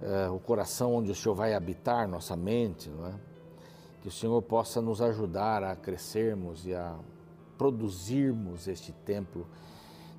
é, 0.00 0.30
o 0.30 0.38
coração 0.38 0.94
onde 0.94 1.10
o 1.10 1.14
Senhor 1.14 1.34
vai 1.34 1.52
habitar 1.52 2.08
nossa 2.08 2.34
mente, 2.36 2.88
não 2.88 3.06
é? 3.06 3.14
Que 4.00 4.08
o 4.08 4.10
Senhor 4.10 4.40
possa 4.42 4.80
nos 4.80 5.02
ajudar 5.02 5.62
a 5.62 5.76
crescermos 5.76 6.66
e 6.66 6.74
a 6.74 6.98
produzirmos 7.58 8.66
este 8.66 8.92
templo 8.92 9.46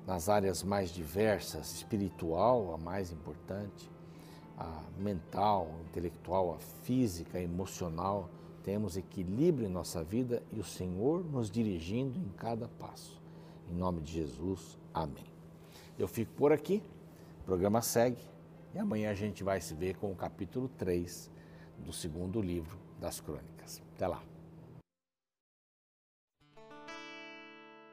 nas 0.06 0.28
áreas 0.28 0.62
mais 0.62 0.90
diversas, 0.90 1.74
espiritual, 1.74 2.74
a 2.74 2.78
mais 2.78 3.10
importante, 3.10 3.90
a 4.56 4.82
mental, 4.96 5.68
a 5.76 5.82
intelectual, 5.82 6.54
a 6.54 6.58
física, 6.84 7.38
a 7.38 7.42
emocional. 7.42 8.30
Temos 8.62 8.96
equilíbrio 8.96 9.66
em 9.66 9.72
nossa 9.72 10.04
vida 10.04 10.42
e 10.52 10.60
o 10.60 10.64
Senhor 10.64 11.24
nos 11.24 11.50
dirigindo 11.50 12.16
em 12.16 12.28
cada 12.36 12.68
passo. 12.68 13.20
Em 13.68 13.74
nome 13.74 14.00
de 14.00 14.12
Jesus, 14.12 14.78
amém. 14.94 15.26
Eu 15.98 16.06
fico 16.06 16.32
por 16.34 16.52
aqui, 16.52 16.80
o 17.40 17.44
programa 17.44 17.82
segue 17.82 18.22
e 18.72 18.78
amanhã 18.78 19.10
a 19.10 19.14
gente 19.14 19.42
vai 19.42 19.60
se 19.60 19.74
ver 19.74 19.96
com 19.96 20.12
o 20.12 20.16
capítulo 20.16 20.68
3 20.78 21.28
do 21.78 21.92
segundo 21.92 22.40
livro 22.40 22.81
das 23.02 23.20
Crônicas. 23.20 23.82
Até 23.94 24.06
lá. 24.06 24.22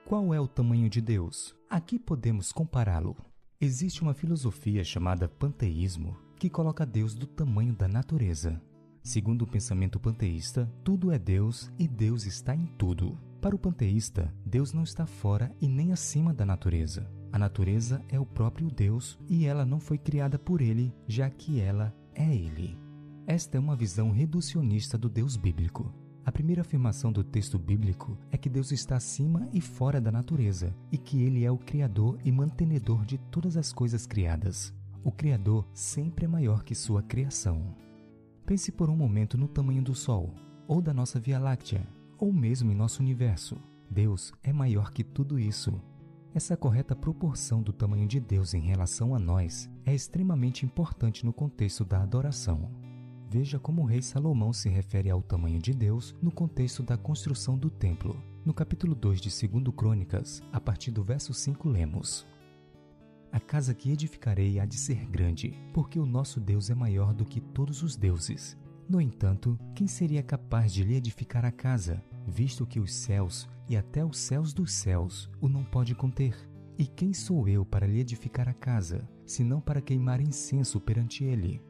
Qual 0.06 0.34
é 0.34 0.40
o 0.40 0.48
tamanho 0.48 0.90
de 0.90 1.02
Deus? 1.02 1.56
Aqui 1.70 2.00
podemos 2.00 2.52
compará-lo. 2.52 3.16
Existe 3.60 4.02
uma 4.02 4.14
filosofia 4.14 4.84
chamada 4.84 5.28
panteísmo 5.28 6.18
que 6.38 6.50
coloca 6.50 6.86
Deus 6.86 7.14
do 7.14 7.28
tamanho 7.28 7.74
da 7.74 7.88
natureza. 7.88 8.62
Segundo 9.04 9.42
o 9.42 9.48
pensamento 9.48 10.00
panteísta, 10.00 10.72
tudo 10.84 11.12
é 11.12 11.20
Deus 11.20 11.72
e 11.78 11.88
Deus 11.88 12.26
está 12.26 12.56
em 12.56 12.66
tudo. 12.78 13.18
Para 13.42 13.56
o 13.56 13.60
panteísta, 13.60 14.34
Deus 14.46 14.74
não 14.74 14.84
está 14.84 15.06
fora 15.06 15.54
e 15.60 15.68
nem 15.68 15.92
acima 15.92 16.34
da 16.34 16.46
natureza. 16.46 17.10
A 17.32 17.38
natureza 17.38 18.04
é 18.08 18.20
o 18.20 18.26
próprio 18.26 18.70
Deus 18.72 19.20
e 19.28 19.46
ela 19.46 19.66
não 19.66 19.80
foi 19.80 19.98
criada 19.98 20.40
por 20.40 20.62
ele, 20.62 20.94
já 21.08 21.30
que 21.30 21.60
ela 21.60 21.94
é 22.16 22.34
ele. 22.34 22.89
Esta 23.32 23.58
é 23.58 23.60
uma 23.60 23.76
visão 23.76 24.10
reducionista 24.10 24.98
do 24.98 25.08
Deus 25.08 25.38
bíblico. 25.38 25.94
A 26.26 26.32
primeira 26.32 26.64
afirmação 26.64 27.12
do 27.12 27.24
texto 27.24 27.60
bíblico 27.60 28.18
é 28.32 28.38
que 28.40 28.50
Deus 28.50 28.72
está 28.72 28.96
acima 28.96 29.48
e 29.54 29.62
fora 29.62 30.02
da 30.02 30.12
natureza 30.12 30.76
e 30.92 30.98
que 30.98 31.22
ele 31.22 31.46
é 31.46 31.52
o 31.52 31.58
criador 31.60 32.18
e 32.26 32.32
mantenedor 32.32 33.06
de 33.06 33.20
todas 33.20 33.56
as 33.56 33.72
coisas 33.72 34.08
criadas. 34.08 34.74
O 35.04 35.12
criador 35.12 35.68
sempre 35.76 36.26
é 36.26 36.28
maior 36.28 36.64
que 36.64 36.74
sua 36.74 37.04
criação. 37.04 37.76
Pense 38.48 38.72
por 38.72 38.90
um 38.90 38.96
momento 38.96 39.38
no 39.38 39.48
tamanho 39.48 39.84
do 39.84 39.94
Sol, 39.94 40.34
ou 40.68 40.82
da 40.82 40.92
nossa 40.92 41.20
Via 41.20 41.38
Láctea, 41.38 41.88
ou 42.18 42.34
mesmo 42.34 42.72
em 42.72 42.76
nosso 42.76 43.00
universo. 43.00 43.62
Deus 43.88 44.34
é 44.42 44.52
maior 44.52 44.92
que 44.92 45.04
tudo 45.04 45.38
isso 45.38 45.80
essa 46.32 46.56
correta 46.56 46.96
proporção 46.96 47.62
do 47.62 47.74
tamanho 47.74 48.08
de 48.08 48.20
Deus 48.20 48.54
em 48.54 48.62
relação 48.62 49.16
a 49.16 49.20
nós 49.20 49.68
é 49.84 49.96
extremamente 49.96 50.64
importante 50.64 51.26
no 51.26 51.34
contexto 51.34 51.84
da 51.84 52.04
adoração. 52.04 52.70
Veja 53.32 53.60
como 53.60 53.84
o 53.84 53.86
rei 53.86 54.02
Salomão 54.02 54.52
se 54.52 54.70
refere 54.70 55.08
ao 55.08 55.22
tamanho 55.22 55.60
de 55.60 55.72
Deus 55.72 56.16
no 56.20 56.32
contexto 56.32 56.82
da 56.82 56.98
construção 56.98 57.56
do 57.56 57.70
templo. 57.70 58.20
No 58.44 58.56
capítulo 58.56 58.96
2 58.96 59.22
de 59.22 59.48
2 59.48 59.76
Crônicas, 59.76 60.42
a 60.52 60.60
partir 60.60 60.90
do 60.90 61.04
verso 61.04 61.32
5 61.32 61.70
lemos: 61.70 62.26
A 63.32 63.40
casa 63.40 63.76
que 63.76 63.92
edificarei 63.92 64.60
há 64.60 64.66
de 64.66 64.76
ser 64.76 65.06
grande, 65.06 65.54
porque 65.76 66.00
o 66.00 66.08
nosso 66.08 66.40
Deus 66.40 66.72
é 66.72 66.74
maior 66.74 67.14
do 67.14 67.24
que 67.24 67.40
todos 67.40 67.84
os 67.84 67.96
deuses. 67.96 68.58
No 68.90 69.00
entanto, 69.00 69.60
quem 69.76 69.86
seria 69.86 70.24
capaz 70.24 70.74
de 70.74 70.84
lhe 70.84 70.96
edificar 70.96 71.46
a 71.46 71.52
casa, 71.52 72.04
visto 72.26 72.66
que 72.66 72.80
os 72.80 72.92
céus 72.92 73.48
e 73.70 73.78
até 73.78 74.04
os 74.04 74.18
céus 74.18 74.54
dos 74.54 74.74
céus 74.74 75.30
o 75.40 75.48
não 75.48 75.64
pode 75.64 75.94
conter. 75.94 76.36
E 76.80 76.88
quem 76.88 77.14
sou 77.14 77.48
eu 77.48 77.64
para 77.64 77.86
lhe 77.86 78.00
edificar 78.00 78.50
a 78.50 78.54
casa, 78.54 79.08
senão 79.24 79.62
para 79.62 79.82
queimar 79.82 80.20
incenso 80.20 80.82
perante 80.82 81.24
ele? 81.24 81.69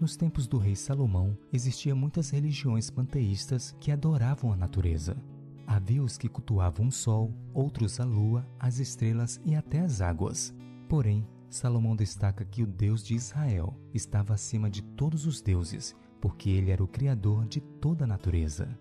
Nos 0.00 0.16
tempos 0.16 0.46
do 0.46 0.58
rei 0.58 0.74
Salomão, 0.74 1.36
existiam 1.52 1.96
muitas 1.96 2.30
religiões 2.30 2.90
panteístas 2.90 3.74
que 3.78 3.92
adoravam 3.92 4.52
a 4.52 4.56
natureza. 4.56 5.16
Havia 5.66 6.02
os 6.02 6.18
que 6.18 6.28
cultuavam 6.28 6.88
o 6.88 6.92
sol, 6.92 7.32
outros 7.54 8.00
a 8.00 8.04
lua, 8.04 8.46
as 8.58 8.78
estrelas 8.78 9.40
e 9.44 9.54
até 9.54 9.80
as 9.80 10.00
águas. 10.00 10.54
Porém, 10.88 11.26
Salomão 11.48 11.94
destaca 11.94 12.44
que 12.44 12.62
o 12.62 12.66
Deus 12.66 13.04
de 13.04 13.14
Israel 13.14 13.76
estava 13.94 14.34
acima 14.34 14.68
de 14.68 14.82
todos 14.82 15.26
os 15.26 15.40
deuses, 15.40 15.94
porque 16.20 16.50
ele 16.50 16.70
era 16.70 16.82
o 16.82 16.88
criador 16.88 17.46
de 17.46 17.60
toda 17.60 18.04
a 18.04 18.08
natureza. 18.08 18.78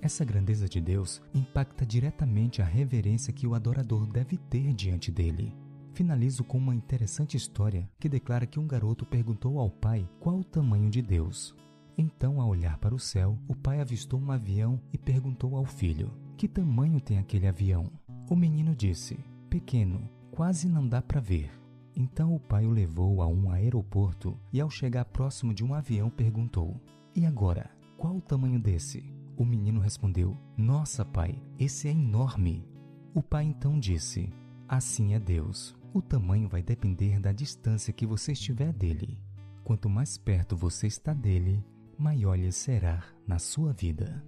Essa 0.00 0.24
grandeza 0.24 0.68
de 0.68 0.80
Deus 0.80 1.22
impacta 1.32 1.86
diretamente 1.86 2.60
a 2.60 2.64
reverência 2.64 3.32
que 3.32 3.46
o 3.46 3.54
adorador 3.54 4.06
deve 4.06 4.36
ter 4.36 4.74
diante 4.74 5.10
dele. 5.10 5.54
Finalizo 5.94 6.42
com 6.42 6.56
uma 6.56 6.74
interessante 6.74 7.36
história 7.36 7.88
que 8.00 8.08
declara 8.08 8.46
que 8.46 8.58
um 8.58 8.66
garoto 8.66 9.04
perguntou 9.04 9.58
ao 9.58 9.70
pai 9.70 10.08
qual 10.18 10.38
o 10.38 10.44
tamanho 10.44 10.88
de 10.88 11.02
Deus. 11.02 11.54
Então, 11.98 12.40
ao 12.40 12.48
olhar 12.48 12.78
para 12.78 12.94
o 12.94 12.98
céu, 12.98 13.38
o 13.46 13.54
pai 13.54 13.78
avistou 13.78 14.18
um 14.18 14.32
avião 14.32 14.80
e 14.90 14.96
perguntou 14.96 15.54
ao 15.54 15.66
filho: 15.66 16.10
Que 16.36 16.48
tamanho 16.48 16.98
tem 16.98 17.18
aquele 17.18 17.46
avião? 17.46 17.92
O 18.30 18.34
menino 18.34 18.74
disse: 18.74 19.18
Pequeno, 19.50 20.08
quase 20.30 20.66
não 20.66 20.88
dá 20.88 21.02
para 21.02 21.20
ver. 21.20 21.50
Então 21.94 22.34
o 22.34 22.40
pai 22.40 22.64
o 22.64 22.70
levou 22.70 23.20
a 23.20 23.26
um 23.26 23.50
aeroporto 23.50 24.38
e, 24.50 24.62
ao 24.62 24.70
chegar 24.70 25.04
próximo 25.04 25.52
de 25.52 25.62
um 25.62 25.74
avião, 25.74 26.08
perguntou: 26.08 26.80
E 27.14 27.26
agora, 27.26 27.70
qual 27.98 28.16
o 28.16 28.22
tamanho 28.22 28.58
desse? 28.58 29.04
O 29.36 29.44
menino 29.44 29.78
respondeu: 29.78 30.38
Nossa, 30.56 31.04
pai, 31.04 31.38
esse 31.58 31.86
é 31.86 31.90
enorme. 31.90 32.66
O 33.14 33.22
pai 33.22 33.44
então 33.44 33.78
disse: 33.78 34.32
Assim 34.66 35.12
é 35.12 35.20
Deus. 35.20 35.81
O 35.94 36.00
tamanho 36.00 36.48
vai 36.48 36.62
depender 36.62 37.20
da 37.20 37.32
distância 37.32 37.92
que 37.92 38.06
você 38.06 38.32
estiver 38.32 38.72
dele. 38.72 39.20
Quanto 39.62 39.90
mais 39.90 40.16
perto 40.16 40.56
você 40.56 40.86
está 40.86 41.12
dele, 41.12 41.62
maior 41.98 42.34
lhe 42.34 42.50
será 42.50 43.04
na 43.26 43.38
sua 43.38 43.74
vida. 43.74 44.24